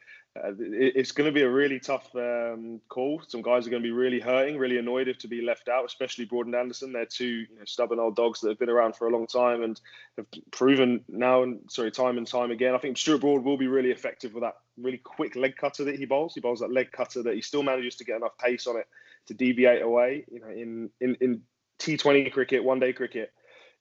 uh, 0.45 0.51
it, 0.59 0.93
it's 0.97 1.13
going 1.13 1.27
to 1.27 1.33
be 1.33 1.43
a 1.43 1.51
really 1.51 1.81
tough 1.81 2.09
um, 2.15 2.81
call. 2.89 3.23
Some 3.27 3.43
guys 3.43 3.67
are 3.67 3.71
going 3.71 3.83
to 3.83 3.87
be 3.87 3.93
really 3.93 4.21
hurting, 4.21 4.59
really 4.59 4.79
annoyed 4.79 5.09
if 5.09 5.19
to 5.19 5.29
be 5.29 5.43
left 5.43 5.69
out, 5.69 5.85
especially 5.85 6.25
Broad 6.25 6.47
and 6.47 6.55
Anderson. 6.55 6.93
They're 6.93 7.07
two 7.07 7.27
you 7.27 7.59
know, 7.59 7.65
stubborn 7.65 7.99
old 7.99 8.17
dogs 8.17 8.41
that 8.41 8.49
have 8.49 8.59
been 8.59 8.69
around 8.69 8.97
for 8.97 9.09
a 9.09 9.11
long 9.11 9.27
time 9.27 9.63
and 9.63 9.81
have 10.17 10.27
proven 10.51 11.05
now 11.09 11.43
and 11.43 11.61
sorry 11.71 11.91
time 11.91 12.19
and 12.19 12.27
time 12.27 12.51
again. 12.51 12.75
I 12.75 12.79
think 12.79 12.99
Stuart 12.99 13.21
Broad 13.21 13.45
will 13.45 13.57
be 13.57 13.69
really 13.69 13.91
effective 13.91 14.35
with 14.35 14.43
that 14.43 14.57
really 14.77 14.99
quick 14.99 15.37
leg 15.37 15.57
cutter 15.57 15.85
that 15.85 15.99
he 15.99 16.05
bowls. 16.05 16.35
He 16.35 16.41
bowls 16.41 16.61
that 16.61 16.73
leg 16.73 16.93
cutter 16.93 17.23
that 17.23 17.35
he 17.35 17.43
still 17.43 17.63
manages 17.63 17.97
to 17.97 18.05
get 18.05 18.17
enough 18.17 18.39
pace 18.39 18.67
on 18.67 18.77
it 18.77 18.87
to 19.27 19.35
deviate 19.35 19.83
away. 19.83 20.25
You 20.31 20.41
know, 20.41 20.49
in 20.49 20.91
in 21.01 21.17
in 21.21 21.43
T20 21.79 22.33
cricket, 22.33 22.65
one 22.65 22.81
day 22.81 22.93
cricket, 22.93 23.33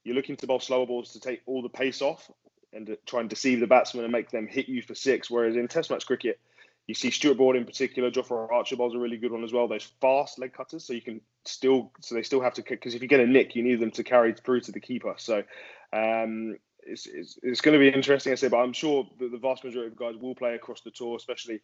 you're 0.04 0.16
looking 0.16 0.38
to 0.38 0.48
bowl 0.48 0.60
slower 0.60 0.86
balls 0.86 1.14
to 1.14 1.20
take 1.20 1.42
all 1.46 1.62
the 1.62 1.70
pace 1.70 2.02
off 2.02 2.30
and 2.78 2.98
try 3.06 3.20
and 3.20 3.30
deceive 3.30 3.60
the 3.60 3.68
batsman 3.68 4.06
and 4.06 4.12
make 4.12 4.30
them 4.30 4.48
hit 4.48 4.70
you 4.70 4.82
for 4.82 4.96
six. 4.96 5.30
Whereas 5.30 5.56
in 5.56 5.68
Test 5.68 5.90
match 5.90 6.06
cricket, 6.06 6.40
you 6.86 6.94
see 6.94 7.12
Stuart 7.12 7.36
Broad 7.36 7.58
in 7.58 7.66
particular, 7.66 8.10
Jofra 8.10 8.50
Archer 8.50 8.78
bowls 8.78 8.96
a 8.96 9.00
really 9.00 9.18
good 9.18 9.32
one 9.32 9.44
as 9.44 9.52
well. 9.52 9.68
Those 9.68 9.92
fast 10.00 10.40
leg 10.40 10.54
cutters, 10.54 10.86
so 10.86 10.94
you 10.94 11.02
can 11.02 11.20
still, 11.46 11.92
so 12.00 12.16
they 12.16 12.24
still 12.24 12.42
have 12.42 12.54
to 12.54 12.64
because 12.64 12.96
if 12.96 13.02
you 13.02 13.10
get 13.10 13.20
a 13.20 13.28
nick, 13.28 13.56
you 13.56 13.64
need 13.64 13.82
them 13.82 13.92
to 13.92 14.04
carry 14.04 14.34
through 14.34 14.62
to 14.62 14.72
the 14.72 14.80
keeper. 14.80 15.14
So 15.18 15.44
um, 15.92 16.56
it's, 16.84 17.06
it's, 17.06 17.38
it's 17.44 17.62
going 17.62 17.74
to 17.74 17.80
be 17.80 17.94
interesting, 17.94 18.32
I 18.32 18.36
say, 18.36 18.48
but 18.48 18.60
I'm 18.60 18.72
sure 18.72 19.06
the, 19.20 19.28
the 19.28 19.38
vast 19.38 19.66
majority 19.66 19.92
of 19.92 19.98
guys 19.98 20.16
will 20.16 20.36
play 20.36 20.56
across 20.56 20.80
the 20.82 20.92
tour, 20.92 21.18
especially 21.18 21.60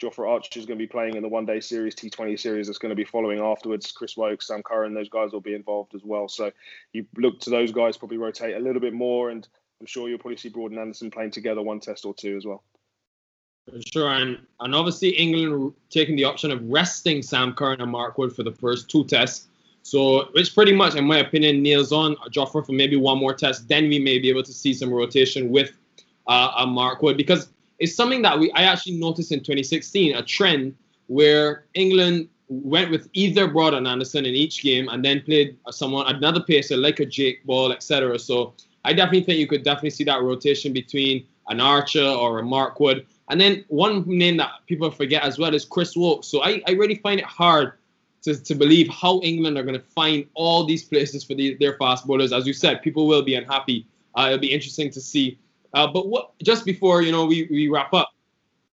Jofra 0.00 0.28
Archer 0.28 0.58
is 0.58 0.66
going 0.66 0.78
to 0.78 0.82
be 0.82 0.88
playing 0.88 1.14
in 1.14 1.22
the 1.22 1.28
one 1.28 1.46
day 1.46 1.60
series, 1.60 1.94
T20 1.94 2.38
series 2.38 2.66
that's 2.66 2.78
going 2.78 2.90
to 2.90 2.96
be 2.96 3.04
following 3.04 3.40
afterwards. 3.40 3.92
Chris 3.92 4.16
Woakes, 4.16 4.48
Sam 4.48 4.62
Curran, 4.62 4.94
those 4.94 5.08
guys 5.08 5.32
will 5.32 5.40
be 5.40 5.54
involved 5.54 5.94
as 5.94 6.02
well. 6.04 6.28
So 6.28 6.50
you 6.92 7.06
look 7.16 7.40
to 7.40 7.50
those 7.50 7.70
guys 7.70 7.96
probably 7.96 8.18
rotate 8.18 8.56
a 8.56 8.60
little 8.60 8.80
bit 8.80 8.92
more, 8.92 9.30
and 9.30 9.46
I'm 9.80 9.86
sure 9.86 10.08
you'll 10.08 10.18
probably 10.18 10.36
see 10.36 10.48
Broad 10.48 10.72
and 10.72 10.80
Anderson 10.80 11.10
playing 11.10 11.30
together 11.30 11.62
one 11.62 11.80
test 11.80 12.04
or 12.04 12.14
two 12.14 12.36
as 12.36 12.44
well. 12.44 12.62
Sure, 13.92 14.08
and, 14.08 14.38
and 14.60 14.74
obviously 14.74 15.10
England 15.10 15.74
taking 15.90 16.16
the 16.16 16.24
option 16.24 16.50
of 16.50 16.62
resting 16.68 17.22
Sam 17.22 17.52
Curran 17.52 17.80
and 17.80 17.90
Mark 17.90 18.16
Wood 18.18 18.34
for 18.34 18.42
the 18.42 18.52
first 18.52 18.88
two 18.88 19.04
tests. 19.04 19.46
So 19.82 20.28
it's 20.34 20.48
pretty 20.48 20.72
much, 20.72 20.96
in 20.96 21.04
my 21.04 21.18
opinion, 21.18 21.62
nails 21.62 21.92
on 21.92 22.16
Jofra 22.30 22.66
for 22.66 22.72
maybe 22.72 22.96
one 22.96 23.18
more 23.18 23.34
test. 23.34 23.68
Then 23.68 23.88
we 23.88 23.98
may 23.98 24.18
be 24.18 24.28
able 24.28 24.42
to 24.42 24.52
see 24.52 24.74
some 24.74 24.92
rotation 24.92 25.50
with 25.50 25.72
uh, 26.26 26.52
a 26.58 26.66
Mark 26.66 27.02
Wood 27.02 27.16
because 27.16 27.48
it's 27.78 27.94
something 27.94 28.22
that 28.22 28.38
we 28.38 28.50
I 28.52 28.64
actually 28.64 28.96
noticed 28.96 29.32
in 29.32 29.40
2016 29.40 30.16
a 30.16 30.22
trend 30.22 30.74
where 31.06 31.64
England 31.74 32.28
went 32.48 32.90
with 32.90 33.08
either 33.12 33.46
Broad 33.46 33.74
and 33.74 33.86
Anderson 33.86 34.26
in 34.26 34.34
each 34.34 34.62
game 34.62 34.88
and 34.88 35.04
then 35.04 35.22
played 35.22 35.56
someone 35.70 36.14
another 36.14 36.40
pacer 36.40 36.76
like 36.76 37.00
a 37.00 37.06
Jake 37.06 37.44
Ball, 37.44 37.72
etc. 37.72 38.18
So 38.18 38.54
I 38.84 38.92
definitely 38.92 39.24
think 39.24 39.38
you 39.38 39.46
could 39.46 39.62
definitely 39.62 39.90
see 39.90 40.04
that 40.04 40.22
rotation 40.22 40.72
between 40.72 41.26
an 41.48 41.60
Archer 41.60 42.04
or 42.04 42.38
a 42.38 42.42
Mark 42.42 42.78
Wood. 42.80 43.06
And 43.30 43.40
then 43.40 43.64
one 43.68 44.04
name 44.06 44.36
that 44.38 44.50
people 44.66 44.90
forget 44.90 45.22
as 45.22 45.38
well 45.38 45.54
is 45.54 45.64
Chris 45.64 45.94
Woakes. 45.96 46.28
So 46.28 46.42
I, 46.42 46.62
I 46.66 46.72
really 46.72 46.96
find 46.96 47.20
it 47.20 47.26
hard 47.26 47.74
to, 48.22 48.34
to 48.34 48.54
believe 48.54 48.88
how 48.88 49.20
England 49.20 49.58
are 49.58 49.62
going 49.62 49.78
to 49.78 49.86
find 49.86 50.26
all 50.34 50.64
these 50.64 50.84
places 50.84 51.24
for 51.24 51.34
the, 51.34 51.54
their 51.60 51.76
fast 51.76 52.06
bowlers. 52.06 52.32
As 52.32 52.46
you 52.46 52.52
said, 52.52 52.82
people 52.82 53.06
will 53.06 53.22
be 53.22 53.34
unhappy. 53.34 53.86
Uh, 54.14 54.26
it'll 54.26 54.38
be 54.38 54.52
interesting 54.52 54.90
to 54.90 55.00
see 55.00 55.38
uh, 55.74 55.86
but 55.86 56.08
what 56.08 56.32
just 56.42 56.64
before 56.64 57.02
you 57.02 57.12
know 57.12 57.26
we, 57.26 57.46
we 57.50 57.68
wrap 57.68 57.92
up, 57.92 58.12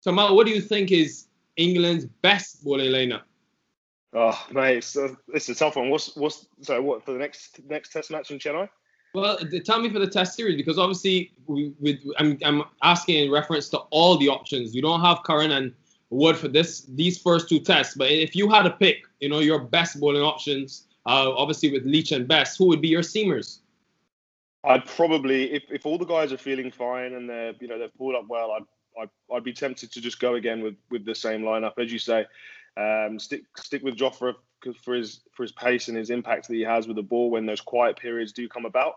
Tymal, 0.05 0.35
what 0.35 0.45
do 0.45 0.53
you 0.53 0.61
think 0.61 0.91
is 0.91 1.27
England's 1.55 2.05
best 2.05 2.63
bowling 2.63 2.91
lineup? 2.91 3.21
Oh, 4.13 4.45
mate, 4.51 4.77
it's 4.77 4.95
a, 4.97 5.15
it's 5.33 5.47
a 5.47 5.55
tough 5.55 5.77
one. 5.77 5.89
What's 5.89 6.15
what's 6.15 6.47
so 6.61 6.81
what 6.81 7.05
for 7.05 7.13
the 7.13 7.19
next 7.19 7.61
next 7.67 7.93
Test 7.93 8.11
match 8.11 8.31
in 8.31 8.39
Chennai? 8.39 8.67
Well, 9.13 9.37
tell 9.65 9.81
me 9.81 9.89
for 9.89 9.99
the 9.99 10.07
Test 10.07 10.35
series 10.35 10.55
because 10.55 10.77
obviously 10.77 11.33
we, 11.47 11.73
with 11.79 11.99
I'm 12.17 12.37
I'm 12.45 12.63
asking 12.81 13.25
in 13.25 13.31
reference 13.31 13.67
to 13.69 13.79
all 13.89 14.17
the 14.17 14.29
options. 14.29 14.73
You 14.73 14.81
don't 14.81 15.01
have 15.01 15.23
Curran 15.23 15.51
and 15.51 15.73
Wood 16.09 16.37
for 16.37 16.47
this 16.47 16.81
these 16.81 17.17
first 17.17 17.49
two 17.49 17.59
tests, 17.59 17.95
but 17.95 18.09
if 18.09 18.35
you 18.35 18.49
had 18.49 18.63
to 18.63 18.71
pick, 18.71 19.03
you 19.19 19.29
know, 19.29 19.39
your 19.39 19.59
best 19.59 19.99
bowling 19.99 20.21
options, 20.21 20.87
uh, 21.05 21.31
obviously 21.35 21.71
with 21.71 21.85
Leach 21.85 22.11
and 22.11 22.27
Bess, 22.27 22.57
who 22.57 22.67
would 22.67 22.81
be 22.81 22.87
your 22.87 23.01
seamers? 23.01 23.59
I'd 24.63 24.85
probably, 24.85 25.51
if, 25.51 25.63
if 25.69 25.85
all 25.85 25.97
the 25.97 26.05
guys 26.05 26.31
are 26.31 26.37
feeling 26.37 26.71
fine 26.71 27.13
and 27.13 27.27
they're, 27.27 27.53
you 27.59 27.67
know, 27.67 27.79
they've 27.79 27.95
pulled 27.97 28.15
up 28.15 28.25
well, 28.29 28.51
I'd, 28.51 29.01
I'd, 29.01 29.09
I'd 29.33 29.43
be 29.43 29.53
tempted 29.53 29.91
to 29.91 30.01
just 30.01 30.19
go 30.19 30.35
again 30.35 30.61
with, 30.61 30.75
with 30.91 31.03
the 31.03 31.15
same 31.15 31.41
lineup, 31.41 31.73
as 31.79 31.91
you 31.91 31.97
say. 31.97 32.25
Um, 32.77 33.19
stick 33.19 33.43
stick 33.57 33.83
with 33.83 33.97
Jofra 33.97 34.35
for 34.83 34.93
his 34.93 35.21
for 35.33 35.43
his 35.43 35.51
pace 35.51 35.87
and 35.87 35.97
his 35.97 36.09
impact 36.09 36.47
that 36.47 36.55
he 36.55 36.61
has 36.61 36.87
with 36.87 36.95
the 36.95 37.03
ball 37.03 37.29
when 37.29 37.45
those 37.45 37.61
quiet 37.61 37.97
periods 37.97 38.31
do 38.31 38.47
come 38.47 38.65
about. 38.65 38.95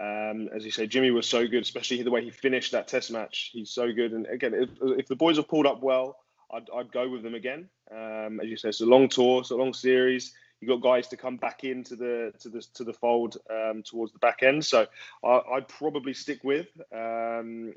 Um, 0.00 0.48
as 0.54 0.64
you 0.64 0.70
say, 0.70 0.86
Jimmy 0.86 1.10
was 1.10 1.28
so 1.28 1.46
good, 1.46 1.62
especially 1.62 2.02
the 2.02 2.10
way 2.10 2.24
he 2.24 2.30
finished 2.30 2.72
that 2.72 2.88
Test 2.88 3.10
match. 3.10 3.50
He's 3.52 3.70
so 3.70 3.92
good, 3.92 4.12
and 4.12 4.26
again, 4.26 4.54
if, 4.54 4.70
if 4.98 5.06
the 5.06 5.16
boys 5.16 5.36
have 5.36 5.48
pulled 5.48 5.66
up 5.66 5.82
well, 5.82 6.16
I'd, 6.50 6.68
I'd 6.74 6.92
go 6.92 7.10
with 7.10 7.22
them 7.22 7.34
again. 7.34 7.68
Um, 7.90 8.40
as 8.40 8.48
you 8.48 8.56
say, 8.56 8.70
it's 8.70 8.80
a 8.80 8.86
long 8.86 9.08
tour, 9.08 9.40
it's 9.40 9.50
a 9.50 9.56
long 9.56 9.74
series 9.74 10.32
you've 10.62 10.68
got 10.80 10.88
guys 10.88 11.08
to 11.08 11.16
come 11.16 11.36
back 11.36 11.64
into 11.64 11.96
the 11.96 12.32
to 12.38 12.48
the 12.48 12.64
to 12.74 12.84
the 12.84 12.92
fold 12.92 13.36
um, 13.50 13.82
towards 13.82 14.12
the 14.12 14.18
back 14.20 14.42
end. 14.42 14.64
So 14.64 14.86
I, 15.24 15.42
would 15.50 15.68
probably 15.68 16.14
stick 16.14 16.42
with. 16.44 16.68
Um, 16.94 17.74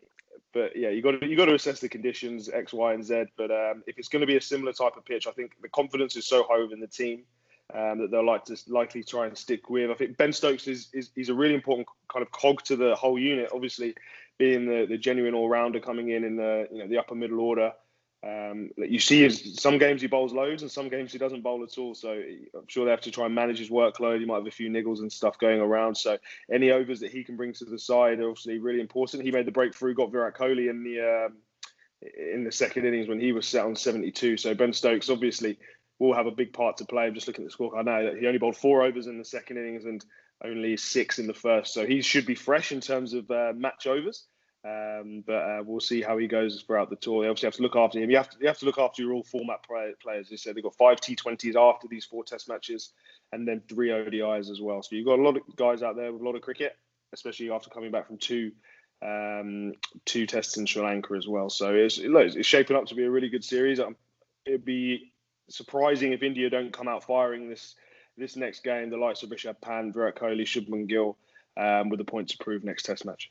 but 0.55 0.73
yeah, 0.73 0.89
you 0.89 1.01
got 1.01 1.19
to 1.19 1.27
you 1.27 1.35
got 1.35 1.45
to 1.45 1.53
assess 1.53 1.81
the 1.81 1.89
conditions 1.89 2.49
X, 2.49 2.73
Y, 2.73 2.93
and 2.93 3.03
Z. 3.03 3.25
But 3.37 3.51
um, 3.51 3.83
if 3.85 3.99
it's 3.99 4.07
going 4.07 4.21
to 4.21 4.25
be 4.25 4.37
a 4.37 4.41
similar 4.41 4.71
type 4.71 4.95
of 4.95 5.03
pitch, 5.03 5.27
I 5.27 5.31
think 5.31 5.51
the 5.61 5.67
confidence 5.67 6.15
is 6.15 6.25
so 6.25 6.47
high 6.49 6.61
within 6.61 6.79
the 6.79 6.87
team 6.87 7.23
um, 7.73 7.99
that 7.99 8.09
they'll 8.09 8.25
like 8.25 8.45
to 8.45 8.57
likely 8.67 9.03
try 9.03 9.27
and 9.27 9.37
stick 9.37 9.69
with. 9.69 9.91
I 9.91 9.95
think 9.95 10.15
Ben 10.15 10.31
Stokes 10.31 10.67
is, 10.67 10.87
is 10.93 11.11
is 11.17 11.27
a 11.27 11.33
really 11.33 11.55
important 11.55 11.89
kind 12.11 12.25
of 12.25 12.31
cog 12.31 12.63
to 12.63 12.77
the 12.77 12.95
whole 12.95 13.19
unit. 13.19 13.49
Obviously, 13.53 13.95
being 14.37 14.65
the, 14.65 14.85
the 14.87 14.97
genuine 14.97 15.33
all 15.33 15.49
rounder 15.49 15.81
coming 15.81 16.11
in 16.11 16.23
in 16.23 16.37
the 16.37 16.69
you 16.71 16.79
know 16.79 16.87
the 16.87 16.97
upper 16.97 17.15
middle 17.15 17.41
order. 17.41 17.73
Um, 18.25 18.71
you 18.77 18.99
see, 18.99 19.29
some 19.29 19.77
games 19.77 20.01
he 20.01 20.07
bowls 20.07 20.33
loads, 20.33 20.63
and 20.63 20.71
some 20.71 20.89
games 20.89 21.11
he 21.11 21.19
doesn't 21.19 21.43
bowl 21.43 21.63
at 21.63 21.77
all. 21.77 21.93
So 21.93 22.09
I'm 22.11 22.67
sure 22.67 22.85
they 22.85 22.91
have 22.91 23.01
to 23.01 23.11
try 23.11 23.27
and 23.27 23.35
manage 23.35 23.59
his 23.59 23.69
workload. 23.69 24.19
He 24.19 24.25
might 24.25 24.38
have 24.38 24.47
a 24.47 24.51
few 24.51 24.69
niggles 24.69 24.99
and 24.99 25.11
stuff 25.11 25.38
going 25.38 25.61
around. 25.61 25.95
So 25.95 26.17
any 26.51 26.71
overs 26.71 27.01
that 27.01 27.11
he 27.11 27.23
can 27.23 27.38
bring 27.38 27.53
to 27.53 27.65
the 27.65 27.77
side 27.77 28.19
are 28.19 28.29
obviously 28.29 28.57
really 28.57 28.81
important. 28.81 29.23
He 29.23 29.31
made 29.31 29.45
the 29.45 29.51
breakthrough, 29.51 29.93
got 29.93 30.11
Virat 30.11 30.35
Kohli 30.35 30.69
in 30.69 30.83
the 30.83 31.25
um, 31.27 31.38
in 32.01 32.43
the 32.43 32.51
second 32.51 32.85
innings 32.85 33.07
when 33.07 33.19
he 33.19 33.31
was 33.31 33.47
set 33.47 33.65
on 33.65 33.75
72. 33.75 34.38
So 34.38 34.55
Ben 34.55 34.73
Stokes 34.73 35.09
obviously 35.09 35.59
will 35.99 36.13
have 36.13 36.25
a 36.25 36.31
big 36.31 36.51
part 36.51 36.77
to 36.77 36.85
play. 36.85 37.05
I'm 37.05 37.13
just 37.13 37.27
looking 37.27 37.45
at 37.45 37.51
the 37.51 37.57
scorecard 37.57 37.85
now. 37.85 38.15
He 38.19 38.25
only 38.25 38.39
bowled 38.39 38.57
four 38.57 38.83
overs 38.83 39.07
in 39.07 39.17
the 39.17 39.25
second 39.25 39.57
innings 39.57 39.85
and 39.85 40.03
only 40.43 40.77
six 40.77 41.19
in 41.19 41.27
the 41.27 41.33
first. 41.33 41.73
So 41.73 41.85
he 41.85 42.01
should 42.01 42.25
be 42.25 42.35
fresh 42.35 42.71
in 42.71 42.81
terms 42.81 43.13
of 43.13 43.29
uh, 43.29 43.53
match 43.55 43.88
overs. 43.88 44.25
Um, 44.65 45.23
but 45.25 45.34
uh, 45.34 45.63
we'll 45.63 45.80
see 45.80 46.01
how 46.01 46.17
he 46.17 46.28
goes 46.28 46.63
throughout 46.63 46.89
the 46.89 46.95
tour. 46.95 47.23
You 47.23 47.30
obviously 47.30 47.47
have 47.47 47.56
to 47.56 47.62
look 47.62 47.75
after 47.75 47.99
him. 47.99 48.10
You 48.10 48.17
have 48.17 48.30
to, 48.32 48.38
you 48.41 48.47
have 48.47 48.58
to 48.60 48.65
look 48.65 48.80
after 48.80 49.04
your 49.04 49.13
all 49.13 49.23
format 49.23 49.63
play, 49.63 49.93
players. 50.01 50.30
They 50.30 50.38
said 50.38 50.56
they've 50.56 50.63
got 50.63 50.75
five 50.75 50.99
T20s 50.99 51.56
after 51.56 51.88
these 51.88 52.06
four 52.06 52.23
Test 52.23 52.49
matches, 52.49 52.91
and 53.32 53.47
then 53.47 53.62
three 53.69 53.89
ODIs 53.89 54.49
as 54.49 54.60
well. 54.60 54.82
So 54.82 54.95
you've 54.95 55.06
got 55.06 55.19
a 55.19 55.21
lot 55.21 55.38
of 55.38 55.43
guys 55.56 55.84
out 55.84 55.95
there 55.95 56.12
with 56.12 56.21
a 56.21 56.25
lot 56.25 56.36
of 56.36 56.41
cricket, 56.41 56.75
especially 57.13 57.51
after 57.51 57.69
coming 57.69 57.91
back 57.91 58.08
from 58.08 58.17
two 58.17 58.54
um, 59.04 59.73
two 60.06 60.25
tests 60.25 60.58
in 60.58 60.65
Sri 60.65 60.82
Lanka 60.82 61.13
as 61.13 61.28
well. 61.28 61.49
So 61.49 61.75
it's, 61.75 61.99
it's 61.99 62.47
shaping 62.47 62.75
up 62.75 62.86
to 62.88 62.95
be 62.95 63.04
a 63.04 63.12
really 63.12 63.30
good 63.30 63.43
series. 63.43 63.80
Um, 63.80 63.95
it'd 64.45 64.65
be 64.65 65.12
surprising 65.47 66.13
if 66.13 66.23
India 66.23 66.49
don't 66.49 66.73
come 66.73 66.88
out 66.88 67.04
firing 67.04 67.49
this 67.49 67.75
this 68.17 68.36
next 68.36 68.63
game. 68.63 68.89
The 68.89 68.97
likes 68.97 69.21
of 69.21 69.30
Rishabh 69.30 69.62
Pant, 69.62 69.93
Virat 69.93 70.15
Kohli, 70.15 70.41
Shubman 70.41 70.88
Gill, 70.88 71.17
um, 71.56 71.89
with 71.89 71.99
the 71.99 72.06
point 72.06 72.30
to 72.30 72.38
prove 72.39 72.63
next 72.63 72.84
Test 72.84 73.06
match. 73.06 73.30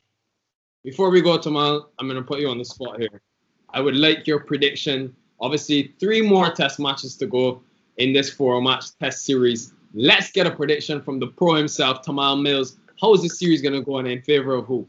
Before 0.84 1.08
we 1.08 1.22
go, 1.22 1.38
Tymal, 1.38 1.86
I'm 1.98 2.06
going 2.06 2.20
to 2.20 2.26
put 2.26 2.40
you 2.40 2.50
on 2.50 2.58
the 2.58 2.64
spot 2.64 3.00
here. 3.00 3.22
I 3.70 3.80
would 3.80 3.96
like 3.96 4.26
your 4.26 4.40
prediction. 4.40 5.16
Obviously, 5.40 5.94
three 5.98 6.20
more 6.20 6.52
test 6.52 6.78
matches 6.78 7.16
to 7.16 7.26
go 7.26 7.62
in 7.96 8.12
this 8.12 8.30
four 8.30 8.60
match 8.60 8.96
test 9.00 9.24
series. 9.24 9.72
Let's 9.94 10.30
get 10.30 10.46
a 10.46 10.50
prediction 10.50 11.00
from 11.00 11.20
the 11.20 11.28
pro 11.28 11.54
himself, 11.54 12.04
Tymal 12.04 12.40
Mills. 12.40 12.76
how 13.00 13.14
is 13.14 13.22
this 13.22 13.38
series 13.38 13.62
going 13.62 13.74
to 13.74 13.80
go 13.80 13.98
in 13.98 14.20
favor 14.22 14.54
of 14.54 14.66
who? 14.66 14.86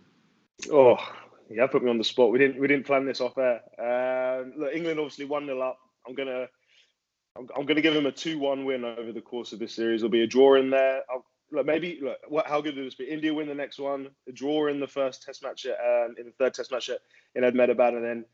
Oh, 0.69 0.97
yeah, 1.49 1.65
put 1.67 1.81
me 1.81 1.89
on 1.89 1.97
the 1.97 2.03
spot. 2.03 2.31
We 2.31 2.39
didn't 2.39 2.59
we 2.59 2.67
didn't 2.67 2.85
plan 2.85 3.05
this 3.05 3.21
off 3.21 3.37
air. 3.37 3.61
Um, 3.79 4.53
look, 4.57 4.73
England 4.73 4.99
obviously 4.99 5.25
one 5.25 5.45
0 5.45 5.61
up. 5.61 5.77
I'm 6.07 6.13
gonna 6.13 6.47
I'm, 7.37 7.47
I'm, 7.55 7.65
gonna 7.65 7.81
give 7.81 7.95
him 7.95 8.05
a 8.05 8.11
two 8.11 8.39
one 8.39 8.65
win 8.65 8.83
over 8.83 9.11
the 9.11 9.21
course 9.21 9.53
of 9.53 9.59
this 9.59 9.75
series. 9.75 10.01
There'll 10.01 10.11
be 10.11 10.23
a 10.23 10.27
draw 10.27 10.55
in 10.55 10.69
there. 10.69 11.01
I'll, 11.09 11.25
look, 11.55 11.65
maybe 11.65 11.99
look, 12.01 12.17
what, 12.27 12.47
how 12.47 12.61
good 12.61 12.75
would 12.75 12.85
this 12.85 12.95
be? 12.95 13.05
India 13.05 13.33
win 13.33 13.47
the 13.47 13.55
next 13.55 13.79
one, 13.79 14.09
draw 14.33 14.67
in 14.67 14.79
the 14.79 14.87
first 14.87 15.23
Test 15.23 15.43
match 15.43 15.65
at, 15.65 15.77
um, 15.79 16.15
in 16.17 16.25
the 16.25 16.33
third 16.37 16.53
Test 16.53 16.71
match 16.71 16.89
at, 16.89 16.99
in 17.35 17.43
Ahmedabad, 17.43 17.93
and 17.93 18.03
then 18.03 18.25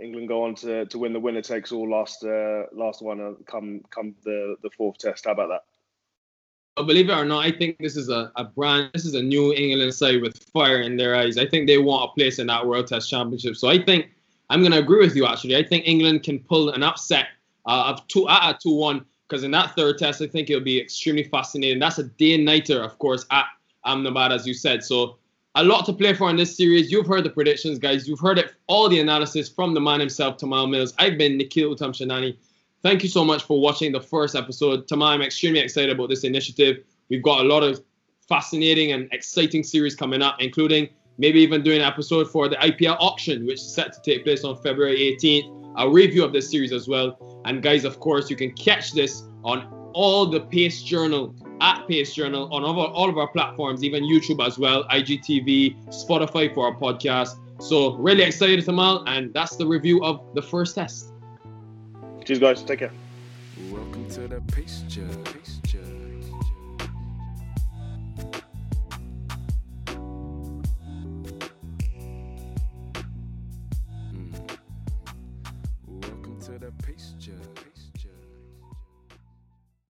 England 0.00 0.28
go 0.28 0.44
on 0.44 0.54
to, 0.56 0.86
to 0.86 0.98
win 0.98 1.12
the 1.12 1.20
winner 1.20 1.42
takes 1.42 1.72
all 1.72 1.90
last 1.90 2.22
uh, 2.24 2.64
last 2.72 3.02
one 3.02 3.20
uh, 3.20 3.32
come 3.46 3.80
come 3.90 4.14
the 4.24 4.56
the 4.62 4.70
fourth 4.70 4.98
Test. 4.98 5.24
How 5.24 5.32
about 5.32 5.48
that? 5.48 5.62
Believe 6.86 7.08
it 7.08 7.14
or 7.14 7.24
not, 7.24 7.42
I 7.42 7.52
think 7.52 7.78
this 7.78 7.96
is 7.96 8.10
a, 8.10 8.30
a 8.36 8.44
brand. 8.44 8.90
This 8.92 9.06
is 9.06 9.14
a 9.14 9.22
new 9.22 9.54
England 9.54 9.94
side 9.94 10.20
with 10.20 10.36
fire 10.52 10.82
in 10.82 10.98
their 10.98 11.16
eyes. 11.16 11.38
I 11.38 11.46
think 11.46 11.66
they 11.66 11.78
want 11.78 12.10
a 12.10 12.14
place 12.14 12.38
in 12.38 12.48
that 12.48 12.66
World 12.66 12.86
Test 12.86 13.08
Championship. 13.08 13.56
So 13.56 13.68
I 13.68 13.82
think 13.82 14.10
I'm 14.50 14.60
going 14.60 14.72
to 14.72 14.78
agree 14.78 14.98
with 14.98 15.16
you. 15.16 15.24
Actually, 15.26 15.56
I 15.56 15.62
think 15.62 15.88
England 15.88 16.22
can 16.22 16.38
pull 16.38 16.70
an 16.70 16.82
upset 16.82 17.28
uh, 17.64 17.94
of 17.94 18.06
two 18.08 18.28
at 18.28 18.50
a 18.50 18.58
two 18.62 18.74
one 18.74 19.06
because 19.28 19.42
in 19.42 19.50
that 19.52 19.74
third 19.74 19.98
test, 19.98 20.22
I 20.22 20.26
think 20.26 20.50
it'll 20.50 20.62
be 20.62 20.80
extremely 20.80 21.24
fascinating. 21.24 21.78
That's 21.78 21.98
a 21.98 22.04
day 22.04 22.36
nighter, 22.36 22.82
of 22.82 22.98
course, 22.98 23.26
at 23.30 23.46
Ahmedabad, 23.84 24.32
as 24.32 24.46
you 24.46 24.54
said. 24.54 24.84
So 24.84 25.16
a 25.56 25.64
lot 25.64 25.86
to 25.86 25.92
play 25.92 26.14
for 26.14 26.30
in 26.30 26.36
this 26.36 26.56
series. 26.56 26.92
You've 26.92 27.06
heard 27.06 27.24
the 27.24 27.30
predictions, 27.30 27.78
guys. 27.78 28.06
You've 28.06 28.20
heard 28.20 28.38
it, 28.38 28.54
all 28.66 28.88
the 28.88 29.00
analysis 29.00 29.48
from 29.48 29.74
the 29.74 29.80
man 29.80 30.00
himself, 30.00 30.36
Tymal 30.36 30.70
Mills. 30.70 30.94
I've 30.98 31.18
been 31.18 31.36
Nikhil 31.36 31.74
Utthamshanani. 31.74 32.36
Thank 32.82 33.02
you 33.02 33.08
so 33.08 33.24
much 33.24 33.42
for 33.42 33.60
watching 33.60 33.90
the 33.90 34.00
first 34.00 34.36
episode. 34.36 34.86
Tymal, 34.86 35.08
I'm 35.08 35.22
extremely 35.22 35.60
excited 35.60 35.90
about 35.90 36.08
this 36.08 36.24
initiative. 36.24 36.84
We've 37.08 37.22
got 37.22 37.40
a 37.40 37.48
lot 37.48 37.62
of 37.62 37.82
fascinating 38.28 38.92
and 38.92 39.08
exciting 39.12 39.64
series 39.64 39.96
coming 39.96 40.22
up, 40.22 40.36
including 40.40 40.88
maybe 41.18 41.40
even 41.40 41.62
doing 41.62 41.80
an 41.80 41.86
episode 41.86 42.30
for 42.30 42.48
the 42.48 42.56
IPL 42.56 42.96
auction, 43.00 43.46
which 43.46 43.60
is 43.60 43.74
set 43.74 43.92
to 43.92 44.00
take 44.02 44.24
place 44.24 44.44
on 44.44 44.56
February 44.62 45.16
18th. 45.20 45.65
A 45.78 45.88
review 45.88 46.24
of 46.24 46.32
this 46.32 46.50
series 46.50 46.72
as 46.72 46.88
well. 46.88 47.42
And 47.44 47.62
guys, 47.62 47.84
of 47.84 48.00
course, 48.00 48.30
you 48.30 48.36
can 48.36 48.52
catch 48.52 48.92
this 48.92 49.24
on 49.44 49.90
all 49.92 50.26
the 50.26 50.40
Pace 50.40 50.82
Journal 50.82 51.34
at 51.60 51.86
Pace 51.86 52.14
Journal 52.14 52.52
on 52.52 52.64
all 52.64 52.70
of, 52.70 52.78
our, 52.78 52.88
all 52.88 53.08
of 53.08 53.18
our 53.18 53.28
platforms, 53.28 53.84
even 53.84 54.02
YouTube 54.02 54.44
as 54.46 54.58
well, 54.58 54.84
IGTV, 54.84 55.86
Spotify 55.88 56.54
for 56.54 56.66
our 56.66 56.74
podcast. 56.74 57.38
So 57.60 57.94
really 57.94 58.22
excited, 58.22 58.64
Tymal, 58.64 59.04
and 59.06 59.32
that's 59.32 59.56
the 59.56 59.66
review 59.66 60.02
of 60.02 60.22
the 60.34 60.42
first 60.42 60.74
test. 60.74 61.12
Cheers, 62.24 62.38
guys. 62.38 62.62
Take 62.62 62.80
care. 62.80 62.92
Welcome 63.70 64.08
to 64.10 64.28
the 64.28 64.40
Pace 64.52 64.82
Judge. 64.88 65.55